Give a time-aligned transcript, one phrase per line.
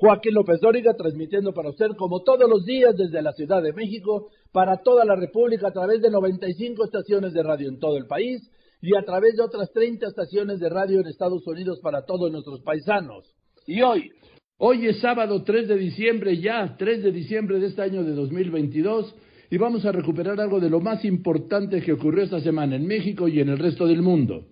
[0.00, 4.28] Joaquín López Dóriga, transmitiendo para usted como todos los días desde la Ciudad de México,
[4.50, 8.40] para toda la República a través de 95 estaciones de radio en todo el país
[8.80, 12.62] y a través de otras 30 estaciones de radio en Estados Unidos para todos nuestros
[12.62, 13.30] paisanos.
[13.66, 14.10] Y hoy,
[14.56, 19.14] hoy es sábado 3 de diciembre, ya 3 de diciembre de este año de 2022,
[19.50, 23.28] y vamos a recuperar algo de lo más importante que ocurrió esta semana en México
[23.28, 24.46] y en el resto del mundo.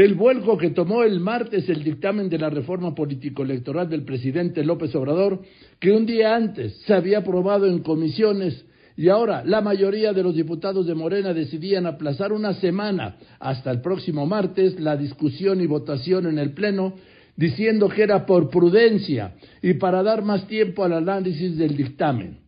[0.00, 4.94] El vuelco que tomó el martes el dictamen de la reforma político-electoral del presidente López
[4.94, 5.42] Obrador,
[5.78, 8.64] que un día antes se había aprobado en comisiones
[8.96, 13.82] y ahora la mayoría de los diputados de Morena decidían aplazar una semana hasta el
[13.82, 16.94] próximo martes la discusión y votación en el Pleno,
[17.36, 22.38] diciendo que era por prudencia y para dar más tiempo al análisis del dictamen.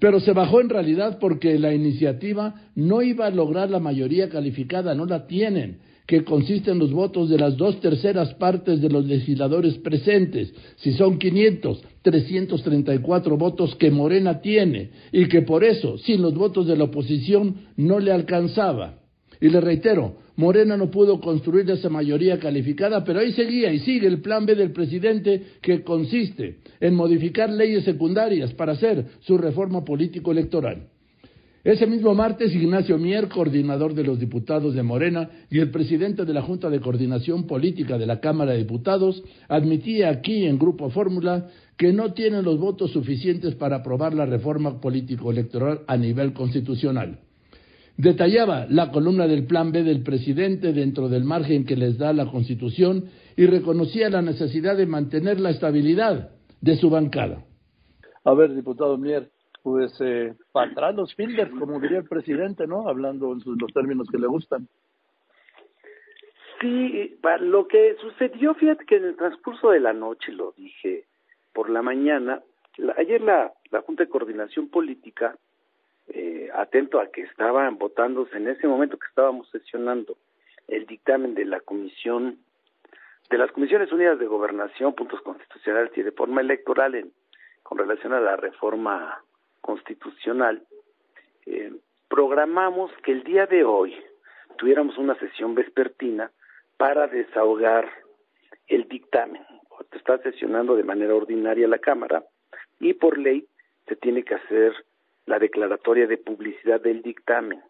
[0.00, 4.92] Pero se bajó en realidad porque la iniciativa no iba a lograr la mayoría calificada,
[4.96, 9.06] no la tienen que consiste en los votos de las dos terceras partes de los
[9.06, 10.52] legisladores presentes.
[10.78, 16.66] Si son 500, 334 votos que Morena tiene y que por eso, sin los votos
[16.66, 18.98] de la oposición, no le alcanzaba.
[19.40, 24.08] Y le reitero, Morena no pudo construir esa mayoría calificada, pero ahí seguía y sigue
[24.08, 29.84] el plan B del presidente que consiste en modificar leyes secundarias para hacer su reforma
[29.84, 30.88] político-electoral.
[31.62, 36.32] Ese mismo martes, Ignacio Mier, coordinador de los diputados de Morena y el presidente de
[36.32, 41.48] la Junta de Coordinación Política de la Cámara de Diputados, admitía aquí en Grupo Fórmula
[41.76, 47.18] que no tienen los votos suficientes para aprobar la reforma político-electoral a nivel constitucional.
[47.98, 52.30] Detallaba la columna del Plan B del presidente dentro del margen que les da la
[52.30, 53.04] Constitución
[53.36, 56.30] y reconocía la necesidad de mantener la estabilidad
[56.62, 57.44] de su bancada.
[58.24, 59.30] A ver, diputado Mier,
[59.62, 62.88] pues eh, para atrás los fielders, como diría el presidente, ¿no?
[62.88, 64.68] Hablando en sus, los términos que le gustan.
[66.60, 71.04] Sí, lo que sucedió, fíjate que en el transcurso de la noche, lo dije
[71.54, 72.42] por la mañana,
[72.98, 75.36] ayer la, la Junta de Coordinación Política,
[76.08, 80.16] eh, atento a que estaban votándose en ese momento que estábamos sesionando
[80.68, 82.38] el dictamen de la Comisión,
[83.30, 87.12] de las Comisiones Unidas de Gobernación, Puntos Constitucionales y de Forma Electoral en,
[87.62, 89.22] con relación a la reforma
[89.60, 90.62] constitucional,
[91.46, 91.72] eh,
[92.08, 93.96] programamos que el día de hoy
[94.56, 96.30] tuviéramos una sesión vespertina
[96.76, 97.90] para desahogar
[98.68, 99.42] el dictamen.
[99.92, 102.24] Está sesionando de manera ordinaria la Cámara
[102.78, 103.46] y por ley
[103.86, 104.74] se tiene que hacer
[105.26, 107.62] la declaratoria de publicidad del dictamen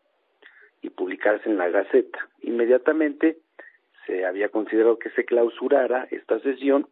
[0.82, 2.28] y publicarse en la Gaceta.
[2.42, 3.38] Inmediatamente
[4.06, 6.88] se había considerado que se clausurara esta sesión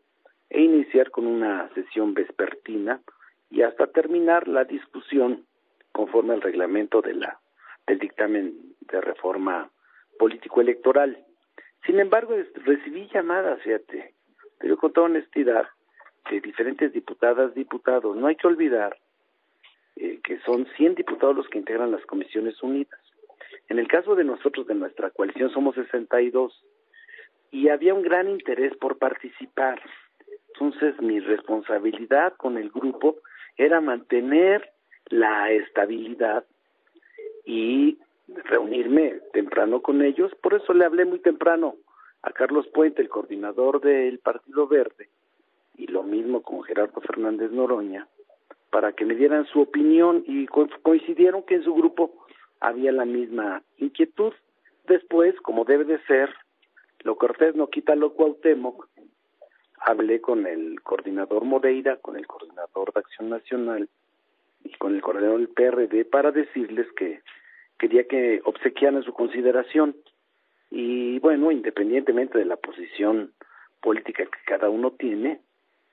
[0.50, 3.00] e iniciar con una sesión vespertina
[3.50, 5.46] y hasta terminar la discusión
[5.92, 7.40] conforme al reglamento de la
[7.86, 9.70] del dictamen de reforma
[10.18, 11.24] político electoral.
[11.86, 14.14] Sin embargo, recibí llamadas, fíjate,
[14.58, 15.66] pero con toda honestidad,
[16.30, 18.16] de diferentes diputadas, diputados.
[18.16, 18.96] No hay que olvidar
[19.96, 23.00] eh, que son 100 diputados los que integran las comisiones unidas.
[23.68, 26.64] En el caso de nosotros, de nuestra coalición, somos 62
[27.50, 29.80] y había un gran interés por participar.
[30.48, 33.16] Entonces, mi responsabilidad con el grupo
[33.58, 34.70] era mantener
[35.10, 36.44] la estabilidad
[37.44, 37.98] y
[38.44, 40.32] reunirme temprano con ellos.
[40.36, 41.76] Por eso le hablé muy temprano
[42.22, 45.08] a Carlos Puente, el coordinador del Partido Verde,
[45.76, 48.06] y lo mismo con Gerardo Fernández Noroña,
[48.70, 52.26] para que me dieran su opinión y coincidieron que en su grupo
[52.60, 54.32] había la misma inquietud.
[54.86, 56.34] Después, como debe de ser,
[57.00, 58.88] lo cortés no quita lo Cuauhtémoc,
[59.80, 63.88] hablé con el coordinador Moreira, con el coordinador de Acción Nacional
[64.64, 67.20] y con el coordinador del PRD para decirles que
[67.78, 69.96] quería que obsequiaran su consideración.
[70.70, 73.32] Y bueno, independientemente de la posición
[73.80, 75.40] política que cada uno tiene,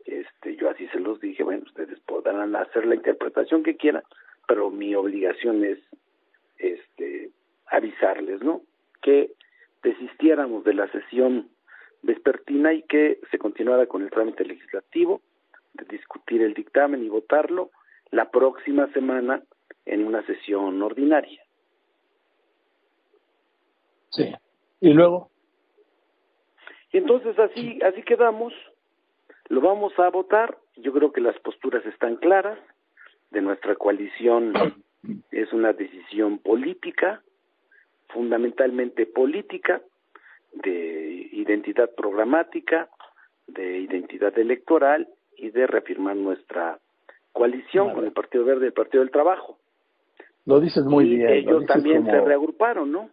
[0.05, 4.03] este, yo así se los dije, bueno, ustedes podrán hacer la interpretación que quieran,
[4.47, 5.79] pero mi obligación es
[6.57, 7.31] este
[7.67, 8.61] avisarles, ¿no?
[9.01, 9.31] Que
[9.83, 11.49] desistiéramos de la sesión
[12.05, 15.21] vespertina y que se continuara con el trámite legislativo,
[15.73, 17.71] de discutir el dictamen y votarlo
[18.11, 19.43] la próxima semana
[19.85, 21.41] en una sesión ordinaria.
[24.09, 24.33] Sí.
[24.79, 25.29] ¿Y luego?
[26.91, 28.53] Y entonces así así quedamos.
[29.49, 30.57] Lo vamos a votar.
[30.77, 32.57] Yo creo que las posturas están claras.
[33.31, 34.53] De nuestra coalición
[35.31, 37.21] es una decisión política
[38.15, 39.81] fundamentalmente política,
[40.53, 41.04] de
[41.45, 42.89] identidad programática,
[43.47, 45.07] de identidad electoral
[45.37, 46.79] y de reafirmar nuestra
[47.31, 49.57] coalición con el Partido Verde y el Partido del Trabajo.
[50.45, 51.29] Lo dices muy bien.
[51.29, 53.09] Ellos también se reagruparon, ¿no?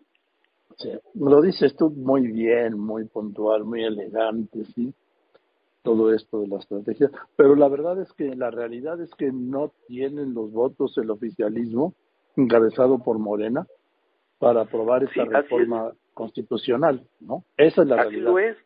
[0.77, 4.95] Sí, lo dices tú muy bien, muy puntual, muy elegante, sí.
[5.83, 7.11] Todo esto de la estrategia.
[7.37, 11.95] Pero la verdad es que la realidad es que no tienen los votos el oficialismo,
[12.37, 13.67] encabezado por Morena,
[14.39, 17.45] para aprobar esta reforma constitucional, ¿no?
[17.57, 18.31] Esa es la así realidad.
[18.31, 18.57] lo es.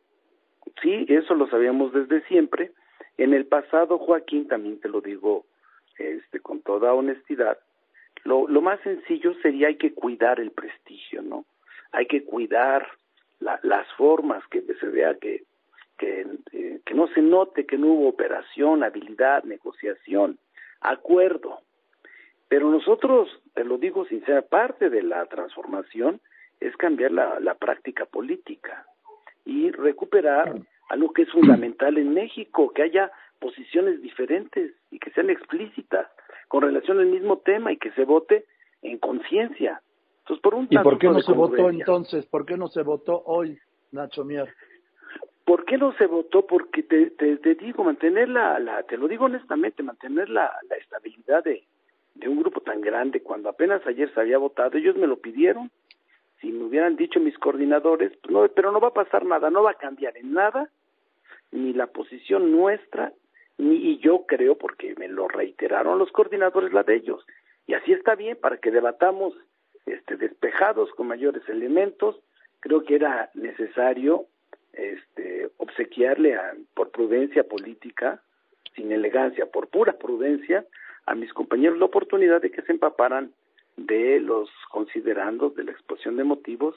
[0.82, 2.72] Sí, eso lo sabíamos desde siempre.
[3.16, 5.46] En el pasado, Joaquín, también te lo digo
[5.98, 7.58] este, con toda honestidad,
[8.24, 11.46] lo, lo más sencillo sería hay que cuidar el prestigio, ¿no?
[11.92, 12.86] Hay que cuidar
[13.38, 15.44] la, las formas, que se vea que,
[15.96, 20.38] que, eh, que no se note que no hubo operación, habilidad, negociación,
[20.80, 21.60] acuerdo.
[22.48, 26.20] Pero nosotros, te lo digo sincera, parte de la transformación
[26.60, 28.86] es cambiar la, la práctica política
[29.44, 30.54] y recuperar
[30.88, 36.06] algo que es fundamental en México, que haya posiciones diferentes y que sean explícitas
[36.48, 38.44] con relación al mismo tema y que se vote
[38.82, 39.80] en conciencia.
[40.20, 42.26] Entonces, por un ¿Y por qué no se votó entonces?
[42.26, 43.58] ¿Por qué no se votó hoy,
[43.92, 44.52] Nacho Mier?
[45.44, 46.46] ¿Por qué no se votó?
[46.46, 50.76] Porque te, te, te digo, mantener la, la, te lo digo honestamente, mantener la, la
[50.76, 51.62] estabilidad de,
[52.16, 55.70] de un grupo tan grande, cuando apenas ayer se había votado, ellos me lo pidieron,
[56.40, 59.62] si me hubieran dicho mis coordinadores, pues no, pero no va a pasar nada, no
[59.62, 60.70] va a cambiar en nada,
[61.52, 63.12] ni la posición nuestra,
[63.58, 67.26] ni yo creo, porque me lo reiteraron los coordinadores, la de ellos,
[67.66, 69.34] y así está bien para que debatamos
[69.86, 72.20] este, despejados con mayores elementos,
[72.60, 74.26] creo que era necesario
[74.72, 78.20] este, obsequiarle a, por prudencia política,
[78.74, 80.66] sin elegancia, por pura prudencia,
[81.06, 83.32] a mis compañeros la oportunidad de que se empaparan
[83.76, 86.74] de los considerandos de la exposición de motivos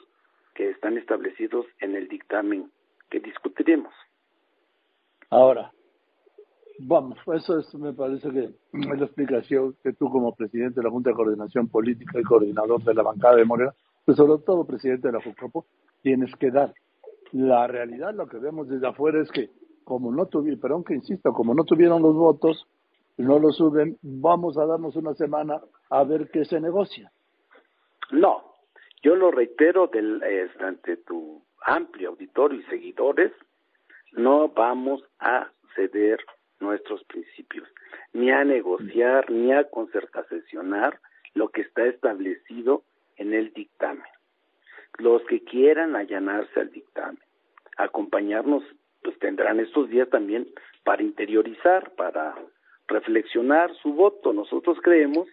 [0.54, 2.70] que están establecidos en el dictamen
[3.08, 3.92] que discutiremos.
[5.30, 5.72] Ahora,
[6.78, 10.90] vamos, eso es, me parece que es la explicación que tú como presidente de la
[10.90, 13.74] Junta de Coordinación Política y coordinador de la bancada de Morena,
[14.04, 15.66] pues sobre todo presidente de la FUCOPO,
[16.02, 16.74] tienes que dar.
[17.32, 19.50] La realidad, lo que vemos desde afuera es que
[19.84, 22.66] como no tuvieron, pero aunque insisto, como no tuvieron los votos,
[23.16, 25.60] no lo suben, vamos a darnos una semana
[25.90, 27.10] a ver qué se negocia.
[28.10, 28.54] No,
[29.02, 33.32] yo lo reitero del, eh, ante tu amplio auditorio y seguidores,
[34.12, 36.20] no vamos a ceder
[36.58, 37.68] nuestros principios,
[38.12, 40.98] ni a negociar, ni a concertacionar
[41.34, 42.82] lo que está establecido
[43.16, 44.04] en el dictamen.
[44.98, 47.22] Los que quieran allanarse al dictamen,
[47.76, 48.64] acompañarnos,
[49.02, 50.48] pues tendrán estos días también
[50.84, 52.34] para interiorizar, para
[52.88, 54.32] reflexionar su voto.
[54.32, 55.28] Nosotros creemos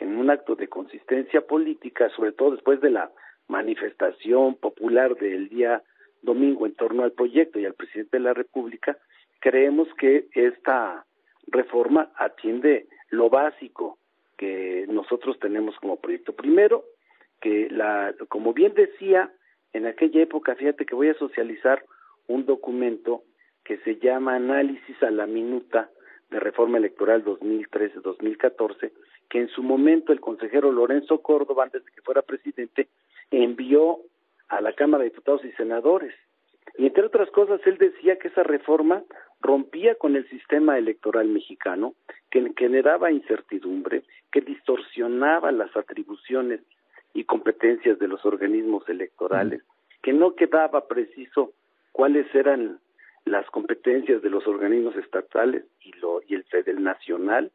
[0.00, 3.10] en un acto de consistencia política, sobre todo después de la
[3.48, 5.82] manifestación popular del día
[6.22, 8.98] domingo en torno al proyecto y al presidente de la República,
[9.40, 11.04] creemos que esta
[11.46, 13.98] reforma atiende lo básico
[14.36, 16.32] que nosotros tenemos como proyecto.
[16.32, 16.84] Primero,
[17.40, 19.30] que la, como bien decía,
[19.72, 21.84] en aquella época, fíjate que voy a socializar
[22.26, 23.22] un documento
[23.64, 25.90] que se llama Análisis a la Minuta
[26.30, 28.92] de Reforma Electoral 2013-2014,
[29.28, 32.88] que en su momento el consejero Lorenzo Córdoba, antes de que fuera presidente,
[33.30, 33.98] envió
[34.48, 36.14] a la Cámara de Diputados y Senadores.
[36.76, 39.02] Y entre otras cosas, él decía que esa reforma
[39.40, 41.94] rompía con el sistema electoral mexicano,
[42.30, 46.60] que generaba incertidumbre, que distorsionaba las atribuciones
[47.14, 49.62] y competencias de los organismos electorales,
[50.02, 51.52] que no quedaba preciso
[51.92, 52.78] cuáles eran
[53.24, 57.50] las competencias de los organismos estatales y, lo, y el federal nacional.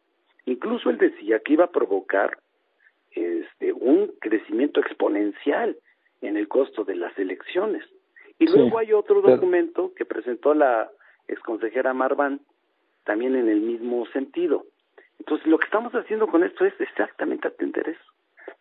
[0.45, 2.37] Incluso él decía que iba a provocar
[3.11, 5.77] este, un crecimiento exponencial
[6.21, 7.83] en el costo de las elecciones.
[8.37, 10.89] Y luego hay otro pero- documento que presentó la
[11.27, 12.41] exconsejera Marván,
[13.05, 14.65] también en el mismo sentido.
[15.19, 18.11] Entonces, lo que estamos haciendo con esto es exactamente atender eso,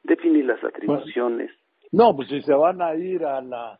[0.02, 1.50] definir las atribuciones.
[1.90, 3.78] No, pues si se van a ir a la,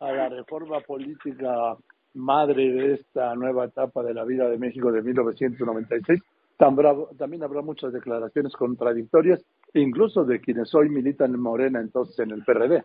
[0.00, 1.76] a la reforma política
[2.14, 6.20] madre de esta nueva etapa de la vida de México de 1996,
[6.56, 9.44] tan bravo- también habrá muchas declaraciones contradictorias,
[9.74, 12.82] incluso de quienes hoy militan en Morena, entonces en el PRD.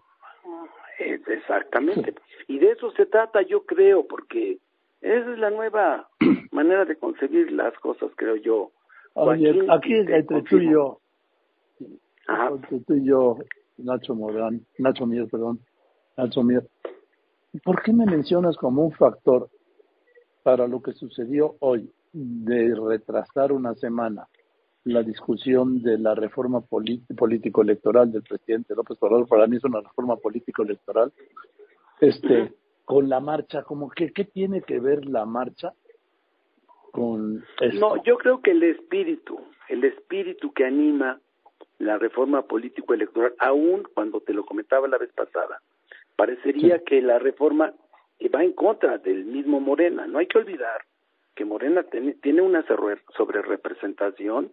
[1.00, 2.16] Eh, exactamente.
[2.48, 4.58] Y de eso se trata, yo creo, porque
[5.02, 6.10] esa es la nueva
[6.52, 8.72] manera de concebir las cosas, creo yo.
[9.14, 11.00] Oye, Joaquín, aquí entre tú y yo,
[12.28, 12.50] Ajá.
[12.50, 13.38] entre tú y yo,
[13.78, 15.60] Nacho Morán, Nacho Mier, perdón,
[16.18, 16.68] Nacho Mier,
[17.64, 19.50] ¿por qué me mencionas como un factor
[20.44, 24.28] para lo que sucedió hoy de retrasar una semana
[24.86, 30.16] la discusión de la reforma político-electoral del presidente López Obrador, para mí es una reforma
[30.16, 31.12] político-electoral,
[32.00, 32.54] este,
[32.86, 35.74] con la marcha, como que, ¿qué tiene que ver la marcha
[36.92, 37.80] con esto?
[37.80, 41.20] No, yo creo que el espíritu, el espíritu que anima
[41.78, 45.62] la reforma político-electoral, aún cuando te lo comentaba la vez pasada,
[46.20, 47.74] parecería que la reforma
[48.36, 50.06] va en contra del mismo Morena.
[50.06, 50.82] No hay que olvidar
[51.34, 51.86] que Morena
[52.22, 54.52] tiene una sobre representación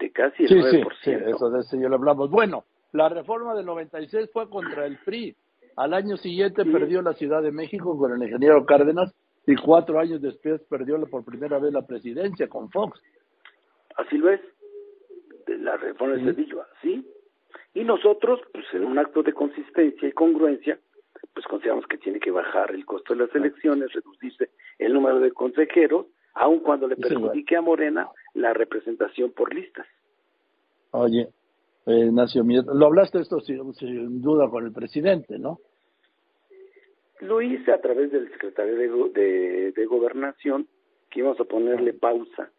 [0.00, 0.92] de casi el sí, 9%.
[1.04, 2.32] Sí, eso de eso ya lo hablamos.
[2.32, 5.36] Bueno, la reforma del 96 fue contra el PRI.
[5.76, 9.14] Al año siguiente perdió la Ciudad de México con el ingeniero Cárdenas
[9.46, 13.00] y cuatro años después perdió por primera vez la presidencia con Fox.
[13.96, 14.40] Así lo es.
[15.46, 17.08] De la reforma de Cedillo, así.
[17.72, 20.76] Y nosotros, pues en un acto de consistencia y congruencia,
[21.34, 25.32] pues consideramos que tiene que bajar el costo de las elecciones, reducirse el número de
[25.32, 29.86] consejeros, aun cuando le perjudique a Morena la representación por listas.
[30.92, 31.28] Oye,
[31.86, 35.58] eh, Ignacio, lo hablaste esto sin, duda con el presidente, ¿no?
[37.20, 40.68] Lo hice a través del secretario de, de, de Gobernación,
[41.10, 42.50] que íbamos a ponerle pausa,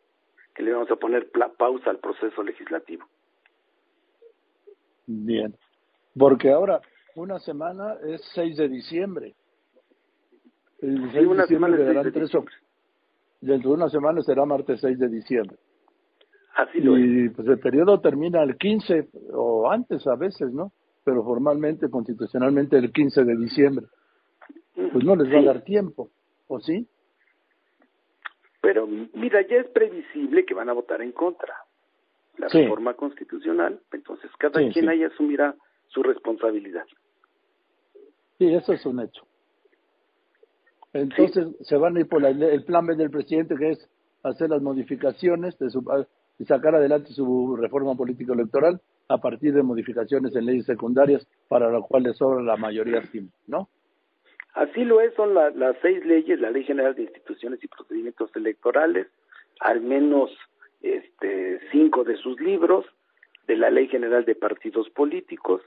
[0.54, 3.06] que le íbamos a poner pausa al proceso legislativo.
[5.08, 5.56] Bien,
[6.18, 6.82] porque ahora
[7.16, 9.36] una semana es 6 de diciembre.
[10.82, 12.32] El 6 una de semana es tres
[13.42, 15.58] Dentro de una semana será martes 6 de diciembre.
[16.56, 20.72] Así lo y pues el periodo termina el 15 o antes a veces, ¿no?
[21.04, 23.86] Pero formalmente, constitucionalmente, el 15 de diciembre.
[24.74, 26.10] Pues no les va a dar tiempo,
[26.48, 26.88] ¿o sí?
[28.62, 31.54] Pero mira, ya es previsible que van a votar en contra
[32.38, 35.56] la reforma constitucional, entonces cada quien ahí asumirá
[35.88, 36.86] su responsabilidad.
[38.38, 39.26] Sí, eso es un hecho.
[40.94, 43.90] Entonces se van a ir por el plan B del presidente, que es
[44.24, 45.84] hacer las modificaciones de su,
[46.40, 51.70] y sacar adelante su reforma política electoral a partir de modificaciones en leyes secundarias para
[51.70, 53.70] las cuales sobra la mayoría simple, ¿no?
[54.54, 59.08] Así lo es, son las seis leyes, la Ley General de Instituciones y Procedimientos Electorales,
[59.60, 60.32] al menos
[60.82, 62.86] este, cinco de sus libros,
[63.48, 65.62] de la Ley General de Partidos Políticos,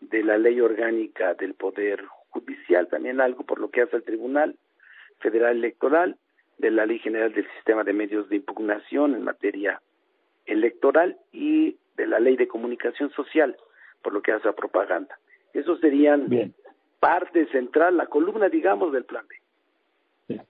[0.00, 4.56] de la Ley Orgánica del Poder Judicial, también algo por lo que hace el Tribunal
[5.18, 6.16] Federal Electoral,
[6.58, 9.80] de la Ley General del Sistema de Medios de Impugnación en materia
[10.46, 13.56] electoral y de la Ley de Comunicación Social,
[14.02, 15.18] por lo que hace a propaganda.
[15.52, 16.28] Esos serían
[17.00, 20.40] parte central, la columna, digamos, del plan B.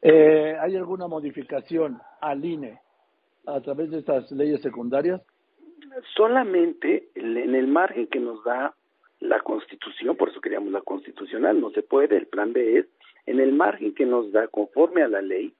[0.00, 2.80] Eh, ¿Hay alguna modificación al INE
[3.46, 5.20] a través de estas leyes secundarias?
[6.14, 8.74] Solamente en el margen que nos da
[9.20, 12.86] la Constitución, por eso queríamos la constitucional, no se puede, el plan B es,
[13.26, 15.52] en el margen que nos da conforme a la ley,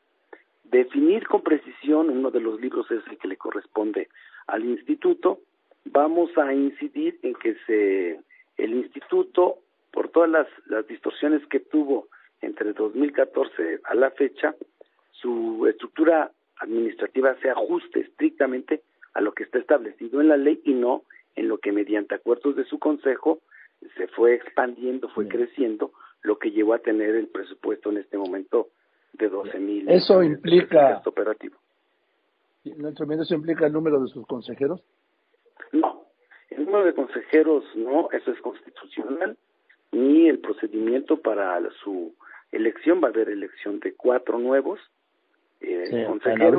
[0.65, 4.09] definir con precisión, uno de los libros es el que le corresponde
[4.47, 5.41] al instituto,
[5.85, 8.21] vamos a incidir en que se
[8.57, 9.59] el instituto,
[9.93, 12.09] por todas las, las distorsiones que tuvo
[12.41, 14.55] entre 2014 a la fecha,
[15.13, 18.83] su estructura administrativa se ajuste estrictamente
[19.15, 21.03] a lo que está establecido en la ley y no
[21.39, 23.41] en lo que mediante acuerdos de su consejo
[23.97, 25.93] se fue expandiendo, fue creciendo,
[26.23, 28.69] lo que llevó a tener el presupuesto en este momento
[29.13, 29.89] de 12 mil.
[29.89, 31.57] ¿Eso implica operativo?
[32.65, 34.83] ¿Eso implica el número de sus consejeros?
[35.73, 36.07] No,
[36.51, 39.37] el número de consejeros no, eso es constitucional,
[39.93, 42.15] ni el procedimiento para su
[42.51, 44.81] elección, va a haber elección de cuatro nuevos
[45.61, 46.59] eh, consejeros,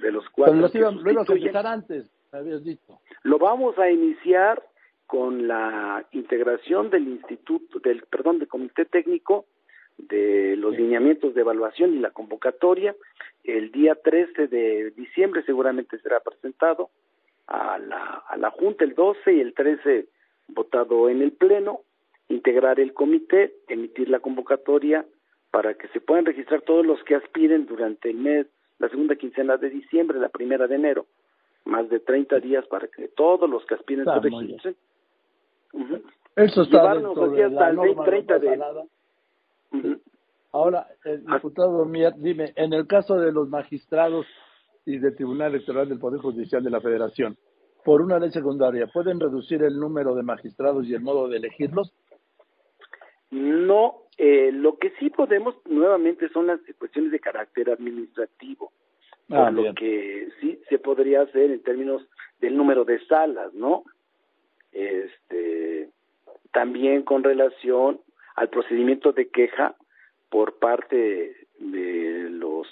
[0.00, 0.70] de, los cuatro.
[0.72, 3.00] Pero los a antes, habías dicho.
[3.22, 4.62] Lo vamos a iniciar
[5.06, 9.46] con la integración del instituto, del perdón, del comité técnico
[9.98, 12.96] de los lineamientos de evaluación y la convocatoria.
[13.44, 16.90] El día 13 de diciembre seguramente será presentado
[17.46, 20.08] a la, a la Junta el 12 y el 13
[20.48, 21.80] votado en el Pleno,
[22.28, 25.04] integrar el comité, emitir la convocatoria
[25.50, 28.46] para que se puedan registrar todos los que aspiren durante el mes,
[28.78, 31.06] la segunda quincena de diciembre, la primera de enero,
[31.64, 34.76] más de 30 días para que todos los que aspiren se registren
[36.36, 38.60] eso está la norma 30 de...
[40.52, 41.34] Ahora, el ah.
[41.34, 44.26] diputado Mier, dime, en el caso de los magistrados
[44.86, 47.36] y del Tribunal Electoral del Poder Judicial de la Federación,
[47.84, 51.92] por una ley secundaria, ¿pueden reducir el número de magistrados y el modo de elegirlos?
[53.30, 58.72] No, eh, lo que sí podemos nuevamente son las cuestiones de carácter administrativo,
[59.30, 62.02] ah, lo que sí se podría hacer en términos
[62.40, 63.84] del número de salas, ¿no?
[64.74, 65.88] este,
[66.52, 68.00] también con relación
[68.34, 69.76] al procedimiento de queja
[70.28, 72.66] por parte de los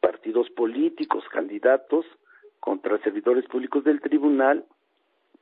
[0.00, 2.04] partidos políticos, candidatos,
[2.60, 4.64] contra servidores públicos del tribunal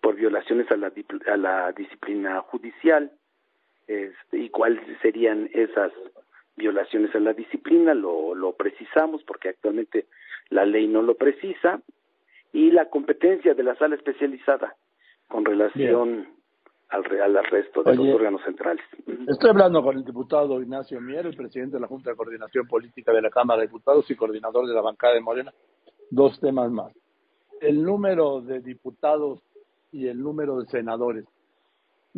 [0.01, 0.93] por violaciones a la,
[1.27, 3.11] a la disciplina judicial
[3.87, 5.93] este, y cuáles serían esas
[6.57, 10.07] violaciones a la disciplina, lo, lo precisamos porque actualmente
[10.51, 11.81] la ley no lo precisa,
[12.53, 14.77] y la competencia de la sala especializada
[15.29, 16.29] con relación
[16.89, 18.85] al, al resto de los órganos centrales.
[19.27, 23.13] Estoy hablando con el diputado Ignacio Mier, el presidente de la Junta de Coordinación Política
[23.13, 25.53] de la Cámara de Diputados y coordinador de la bancada de Morena.
[26.11, 26.93] Dos temas más.
[27.61, 29.41] El número de diputados
[29.91, 31.25] y el número de senadores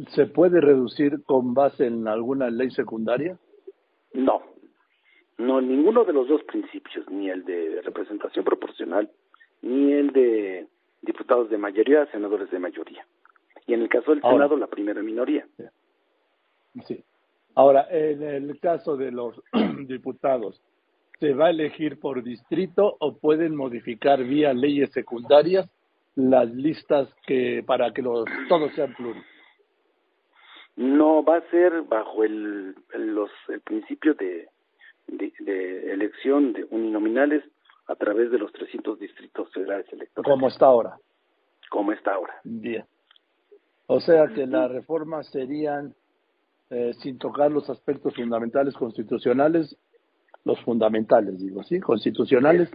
[0.08, 3.38] se puede reducir con base en alguna ley secundaria?
[4.16, 4.42] No,
[5.38, 9.10] no, ninguno de los dos principios, ni el de representación proporcional,
[9.60, 10.66] ni el de
[11.02, 13.06] diputados de mayoría, senadores de mayoría.
[13.66, 15.46] Y en el caso del Senado, la primera minoría.
[16.86, 17.04] Sí.
[17.54, 19.38] Ahora, en el caso de los
[19.86, 20.62] diputados,
[21.20, 25.68] ¿se va a elegir por distrito o pueden modificar vía leyes secundarias
[26.14, 29.22] las listas que para que los todos sean pluros?
[30.76, 34.48] No, va a ser bajo el, los, el principio de,
[35.08, 37.42] de, elección de uninominales
[37.86, 40.30] a través de los 300 distritos federales electorales.
[40.30, 40.98] Como está ahora.
[41.70, 42.34] Como está ahora.
[42.44, 42.84] Bien.
[43.86, 45.94] O sea que las reformas serían,
[46.70, 49.76] eh, sin tocar los aspectos fundamentales constitucionales,
[50.44, 51.80] los fundamentales, digo, ¿sí?
[51.80, 52.70] Constitucionales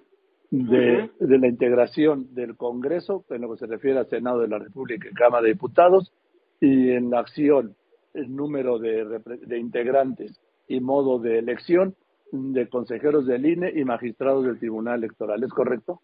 [0.50, 4.60] de, de la integración del Congreso, en lo que se refiere al Senado de la
[4.60, 6.12] República y Cámara de Diputados,
[6.60, 7.76] y en la acción,
[8.14, 11.96] el número de, de integrantes y modo de elección
[12.32, 15.44] de consejeros del INE y magistrados del Tribunal Electoral.
[15.44, 16.02] ¿Es correcto?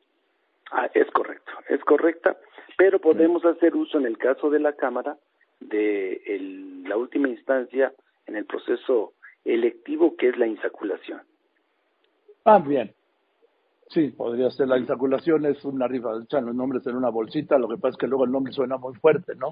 [0.71, 2.37] Ah, es correcto, es correcta,
[2.77, 5.17] pero podemos hacer uso en el caso de la Cámara
[5.59, 7.93] de la última instancia
[8.25, 9.13] en el proceso
[9.45, 11.21] electivo que es la insaculación.
[12.43, 12.93] Ah, bien.
[13.89, 17.69] Sí, podría ser la insaculación, es una rifa, echan los nombres en una bolsita, lo
[17.69, 19.51] que pasa es que luego el nombre suena muy fuerte, ¿no?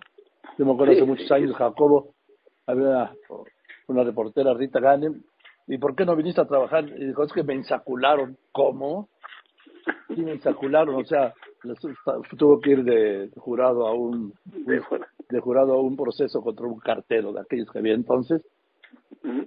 [0.57, 2.14] Yo me acuerdo hace muchos años, Jacobo,
[2.67, 3.11] había
[3.87, 5.21] una reportera, Rita Ganem,
[5.67, 6.87] ¿y por qué no viniste a trabajar?
[6.87, 8.37] Y dijo, es que me insacularon.
[8.51, 9.09] ¿Cómo?
[10.07, 11.33] Sí, me insacularon, o sea,
[12.37, 14.33] tuvo que ir de jurado a un
[15.29, 18.41] de jurado a un proceso contra un cartero de aquellos que había entonces,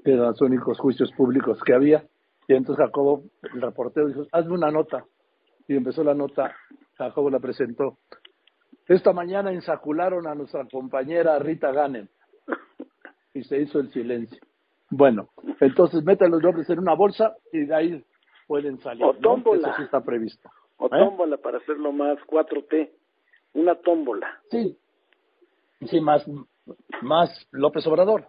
[0.04, 2.04] que eran los únicos juicios públicos que había.
[2.46, 5.04] Y entonces Jacobo, el reportero, dijo, hazme una nota.
[5.66, 6.54] Y empezó la nota,
[6.96, 7.98] Jacobo la presentó.
[8.86, 12.08] Esta mañana insacularon a nuestra compañera Rita Ganem.
[13.38, 14.40] Y se hizo el silencio.
[14.90, 15.28] Bueno,
[15.60, 18.04] entonces meten los nombres en una bolsa y de ahí
[18.48, 19.04] pueden salir.
[19.04, 19.68] O tómbola.
[19.68, 20.50] Eso sí está previsto.
[20.78, 20.88] O ¿Eh?
[20.90, 22.90] tómbola para hacerlo más 4T.
[23.54, 24.40] Una tómbola.
[24.50, 24.76] Sí.
[25.86, 26.26] Sí, más,
[27.02, 28.26] más López Obrador.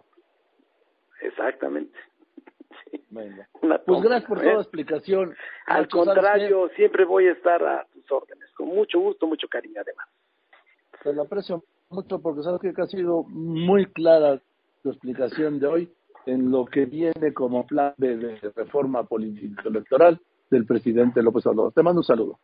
[1.22, 1.98] Exactamente.
[3.10, 5.34] pues gracias por toda la explicación.
[5.66, 8.48] Al contrario, siempre voy a estar a tus órdenes.
[8.52, 10.06] Con mucho gusto, mucho cariño además.
[11.02, 14.40] Te lo aprecio mucho porque sabes que ha sido muy clara
[14.82, 15.92] tu explicación de hoy
[16.26, 21.72] en lo que viene como plan de, reforma política electoral del presidente López Obrador.
[21.72, 22.38] Te mando un saludo.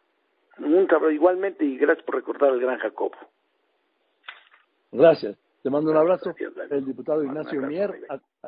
[0.59, 3.17] Nunca, igualmente, y gracias por recordar al gran Jacobo.
[4.93, 5.37] Gracias.
[5.63, 6.33] Te mando un abrazo.
[6.71, 7.93] El diputado Ignacio Mier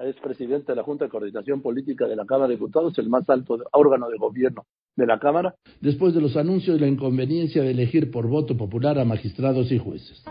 [0.03, 3.29] es presidente de la Junta de Coordinación Política de la Cámara de Diputados, el más
[3.29, 5.55] alto órgano de gobierno de la Cámara.
[5.81, 9.79] Después de los anuncios de la inconveniencia de elegir por voto popular a magistrados y
[9.79, 10.25] jueces.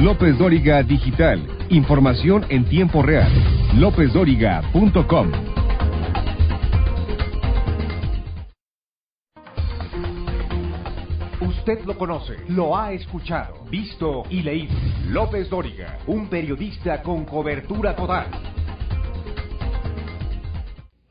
[0.00, 1.46] López Dóriga Digital.
[1.68, 3.30] Información en tiempo real.
[3.76, 5.30] LópezDóriga.com.
[11.46, 14.72] Usted lo conoce, lo ha escuchado, visto y leído.
[15.10, 18.28] López Dóriga, un periodista con cobertura total.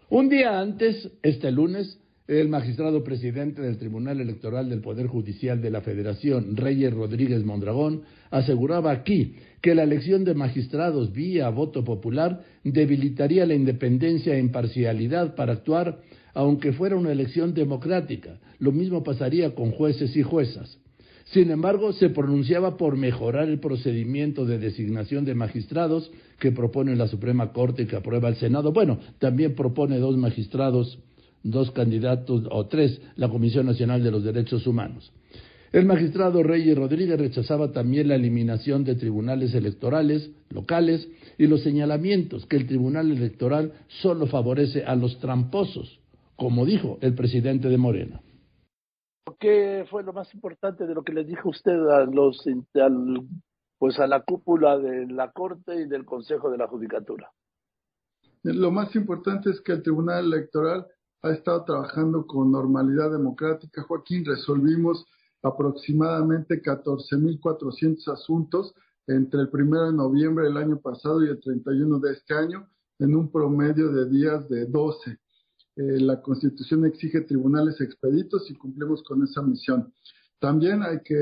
[0.10, 5.69] Un día antes, este lunes, el magistrado presidente del Tribunal Electoral del Poder Judicial de
[5.69, 12.44] la Federación, Reyes Rodríguez Mondragón, aseguraba aquí que la elección de magistrados vía voto popular
[12.63, 16.00] debilitaría la independencia e imparcialidad para actuar,
[16.34, 18.39] aunque fuera una elección democrática.
[18.60, 20.78] Lo mismo pasaría con jueces y juezas.
[21.26, 27.08] Sin embargo, se pronunciaba por mejorar el procedimiento de designación de magistrados que propone la
[27.08, 28.72] Suprema Corte y que aprueba el Senado.
[28.72, 30.98] Bueno, también propone dos magistrados
[31.44, 35.12] dos candidatos o tres la Comisión Nacional de los Derechos Humanos.
[35.72, 42.48] El magistrado Reyes Rodríguez rechazaba también la eliminación de tribunales electorales locales y los señalamientos
[42.48, 46.00] que el Tribunal Electoral solo favorece a los tramposos,
[46.36, 48.20] como dijo el presidente de Morena.
[49.40, 52.44] ¿Qué fue lo más importante de lo que le dijo usted a los
[53.78, 57.32] pues a la cúpula de la Corte y del Consejo de la Judicatura?
[58.44, 60.88] Lo más importante es que el Tribunal Electoral
[61.22, 63.84] ha estado trabajando con normalidad democrática.
[63.84, 65.06] Joaquín, resolvimos
[65.41, 68.73] aproximadamente 14.400 asuntos
[69.08, 72.67] entre el 1 de noviembre del año pasado y el 31 de este año,
[72.99, 75.12] en un promedio de días de 12.
[75.12, 75.17] Eh,
[76.02, 79.93] la Constitución exige tribunales expeditos y cumplimos con esa misión.
[80.39, 81.17] También hay que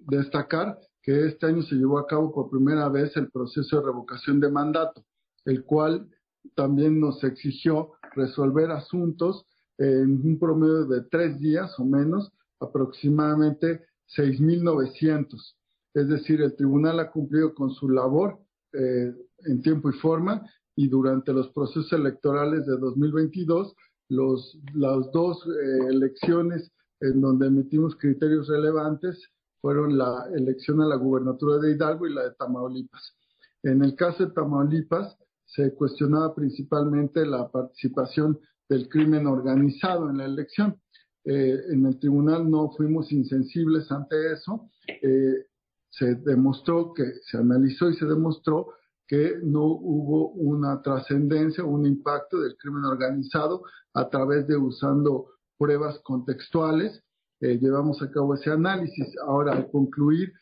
[0.00, 4.40] destacar que este año se llevó a cabo por primera vez el proceso de revocación
[4.40, 5.04] de mandato,
[5.44, 6.08] el cual
[6.54, 9.44] también nos exigió resolver asuntos
[9.78, 13.84] en un promedio de tres días o menos, aproximadamente
[14.16, 15.56] 6.900.
[15.94, 18.38] Es decir, el tribunal ha cumplido con su labor
[18.72, 19.12] eh,
[19.44, 20.42] en tiempo y forma
[20.74, 23.74] y durante los procesos electorales de 2022,
[24.08, 26.70] los, las dos eh, elecciones
[27.00, 29.20] en donde emitimos criterios relevantes
[29.60, 33.14] fueron la elección a la gubernatura de Hidalgo y la de Tamaulipas.
[33.62, 40.24] En el caso de Tamaulipas, se cuestionaba principalmente la participación del crimen organizado en la
[40.24, 40.80] elección.
[41.24, 44.68] Eh, en el tribunal no fuimos insensibles ante eso.
[44.88, 45.46] Eh,
[45.90, 48.70] se demostró que, se analizó y se demostró
[49.06, 53.62] que no hubo una trascendencia, un impacto del crimen organizado
[53.94, 55.26] a través de usando
[55.58, 57.02] pruebas contextuales.
[57.40, 59.14] Eh, llevamos a cabo ese análisis.
[59.26, 60.32] Ahora, al concluir,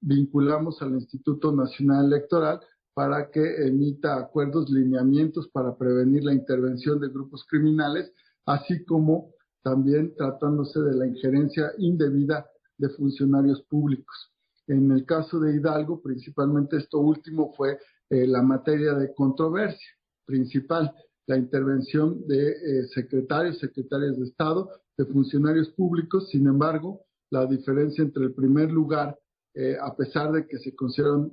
[0.00, 2.60] vinculamos al Instituto Nacional Electoral
[2.94, 8.10] para que emita acuerdos, lineamientos para prevenir la intervención de grupos criminales,
[8.46, 9.31] así como
[9.62, 12.46] también tratándose de la injerencia indebida
[12.78, 14.32] de funcionarios públicos.
[14.66, 17.78] En el caso de Hidalgo, principalmente esto último fue
[18.10, 19.88] eh, la materia de controversia
[20.24, 20.94] principal,
[21.26, 26.28] la intervención de eh, secretarios, secretarias de Estado, de funcionarios públicos.
[26.30, 29.18] Sin embargo, la diferencia entre el primer lugar,
[29.54, 31.30] eh, a pesar de que se consideran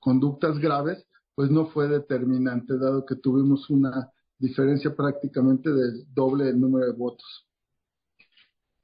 [0.00, 6.60] conductas graves, pues no fue determinante, dado que tuvimos una diferencia prácticamente del doble del
[6.60, 7.45] número de votos.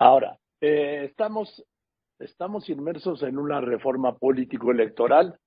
[0.04, 1.64] Ahora, eh, estamos,
[2.18, 5.38] estamos inmersos en una reforma político-electoral.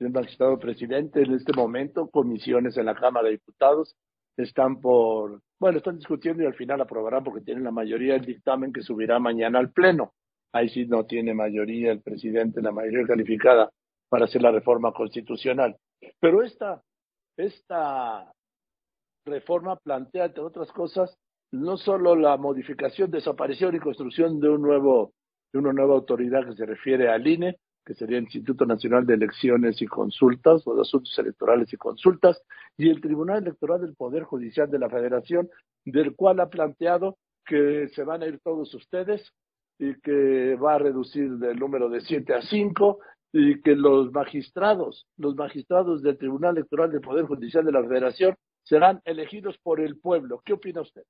[0.00, 3.94] El magistrado presidente en este momento, comisiones en la Cámara de Diputados
[4.36, 8.72] están por, bueno, están discutiendo y al final aprobarán porque tienen la mayoría del dictamen
[8.72, 10.12] que subirá mañana al Pleno.
[10.52, 13.70] Ahí sí no tiene mayoría el presidente, la mayoría calificada
[14.08, 15.76] para hacer la reforma constitucional.
[16.18, 16.82] Pero esta,
[17.36, 18.28] esta
[19.24, 21.16] reforma plantea, entre otras cosas,
[21.52, 25.12] no solo la modificación, desaparición y construcción de un nuevo,
[25.52, 29.14] de una nueva autoridad que se refiere al INE, que sería el Instituto Nacional de
[29.14, 32.42] Elecciones y Consultas, o de Asuntos Electorales y Consultas,
[32.76, 35.48] y el Tribunal Electoral del Poder Judicial de la Federación,
[35.84, 39.32] del cual ha planteado que se van a ir todos ustedes
[39.78, 42.98] y que va a reducir el número de siete a cinco
[43.32, 48.34] y que los magistrados, los magistrados del Tribunal Electoral del Poder Judicial de la Federación
[48.64, 50.42] serán elegidos por el pueblo.
[50.44, 51.04] ¿Qué opina usted?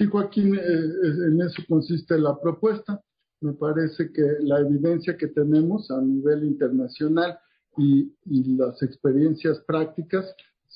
[0.00, 2.98] Sí, Joaquín, eh, en eso consiste la propuesta.
[3.42, 7.38] Me parece que la evidencia que tenemos a nivel internacional
[7.76, 8.10] y,
[8.56, 10.24] las experiencias prácticas,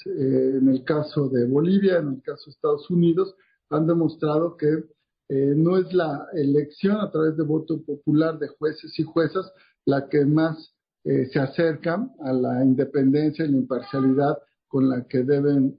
[0.04, 3.34] eh, en el caso de Bolivia, en el caso de Estados Unidos,
[3.70, 4.84] han demostrado que
[5.30, 9.50] eh, no es la elección a través de voto popular de jueces y juezas
[9.86, 15.78] la que más se acerca a la independencia y la imparcialidad con la que deben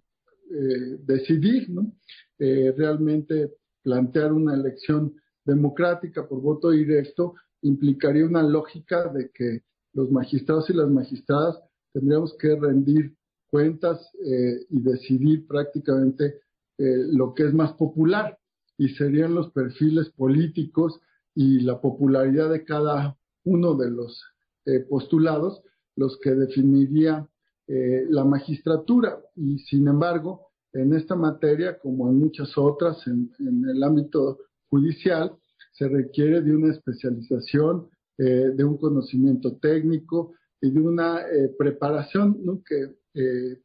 [0.49, 1.91] eh, decidir, ¿no?
[2.37, 10.69] realmente plantear una elección democrática por voto directo implicaría una lógica de que los magistrados
[10.69, 11.57] y las magistradas
[11.93, 13.15] tendríamos que rendir
[13.49, 16.41] cuentas y decidir prácticamente
[16.77, 18.37] lo que es más popular
[18.77, 20.99] y serían los perfiles políticos
[21.33, 24.23] y la popularidad de cada uno de los
[24.65, 25.61] eh, postulados
[25.95, 27.29] los que definiría
[27.67, 29.19] eh, la magistratura.
[29.35, 35.31] Y sin embargo, en esta materia, como en muchas otras en, el ámbito judicial,
[35.73, 41.19] se requiere de una especialización, eh, de un conocimiento técnico y de una
[41.59, 42.95] preparación que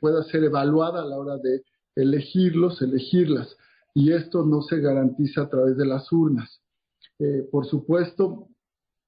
[0.00, 1.62] pueda ser evaluada a la hora de
[1.96, 3.56] elegirlos, elegirlas
[3.94, 6.60] y esto no se garantiza a través de las urnas.
[7.18, 8.48] Eh, por supuesto,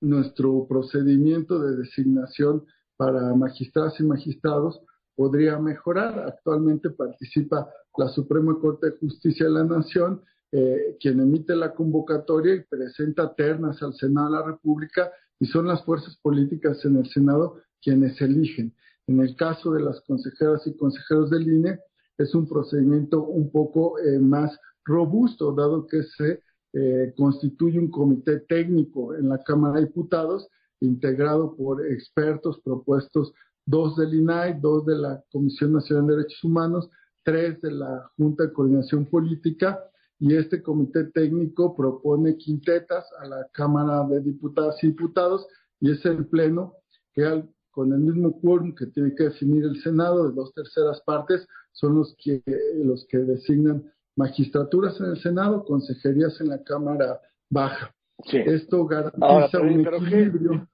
[0.01, 2.67] nuestro procedimiento de designación
[3.03, 4.81] para magistradas y magistrados
[5.17, 6.21] podría mejorar.
[6.21, 12.55] Actualmente participa la Suprema Corte de Justicia de la Nación, eh, quien emite la convocatoria
[12.55, 15.11] y presenta ternas al Senado de la República
[15.41, 18.73] y son las fuerzas políticas en el Senado quienes eligen.
[19.09, 21.81] En el caso de las consejeras y consejeros del INE,
[22.19, 26.41] es un procedimiento un poco eh, más robusto, dado que se
[26.73, 30.49] eh, constituye un comité técnico en la Cámara de Diputados,
[30.83, 33.33] integrado por expertos propuestos,
[33.65, 36.91] dos del INAI, dos de la Comisión Nacional de Derechos Humanos
[37.23, 39.79] tres de la Junta de Coordinación Política
[40.19, 45.47] y este comité técnico propone quintetas a la Cámara de Diputadas y Diputados
[45.81, 46.75] y es el Pleno
[47.13, 51.47] que con el mismo quórum que tiene que definir el Senado de dos terceras partes
[51.73, 52.43] son los que,
[52.85, 57.19] los que designan magistraturas en el Senado, consejerías en la Cámara
[57.49, 57.95] Baja.
[58.31, 60.69] Esto garantiza un equilibrio.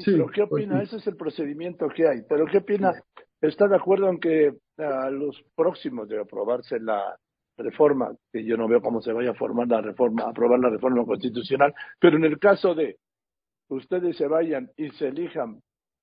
[0.00, 0.82] Sí, pero ¿qué opina?
[0.82, 2.22] Ese es el procedimiento que hay.
[2.28, 2.92] Pero ¿qué opina?
[3.40, 7.18] ¿Está de acuerdo en que a los próximos de aprobarse la
[7.56, 11.04] reforma, que yo no veo cómo se vaya a formar la reforma, aprobar la reforma
[11.04, 12.98] constitucional, pero en el caso de
[13.68, 15.60] ustedes se vayan y se elijan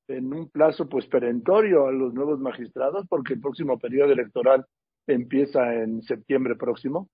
[0.08, 4.66] en un plazo pues perentorio a los nuevos magistrados, porque el próximo periodo electoral
[5.08, 7.10] empieza en septiembre próximo?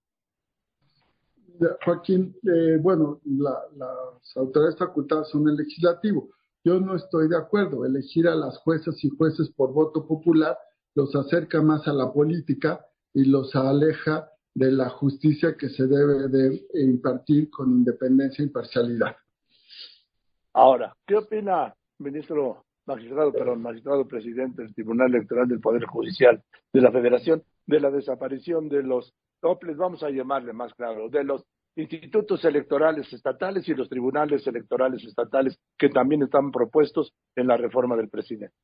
[1.83, 6.29] Joaquín, eh, bueno, las autoridades facultadas son el legislativo.
[6.67, 7.85] Yo no estoy de acuerdo.
[7.85, 10.57] Elegir a las juezas y jueces por voto popular
[10.95, 16.27] los acerca más a la política y los aleja de la justicia que se debe
[16.27, 19.15] de impartir con independencia e imparcialidad.
[20.51, 26.81] Ahora, ¿qué opina, ministro magistrado, perdón, magistrado presidente del Tribunal Electoral del Poder Judicial de
[26.81, 31.45] la Federación, de la desaparición de los toples, vamos a llamarle más claro, de los
[31.77, 37.95] institutos electorales estatales y los tribunales electorales estatales que también están propuestos en la reforma
[37.95, 38.55] del presidente.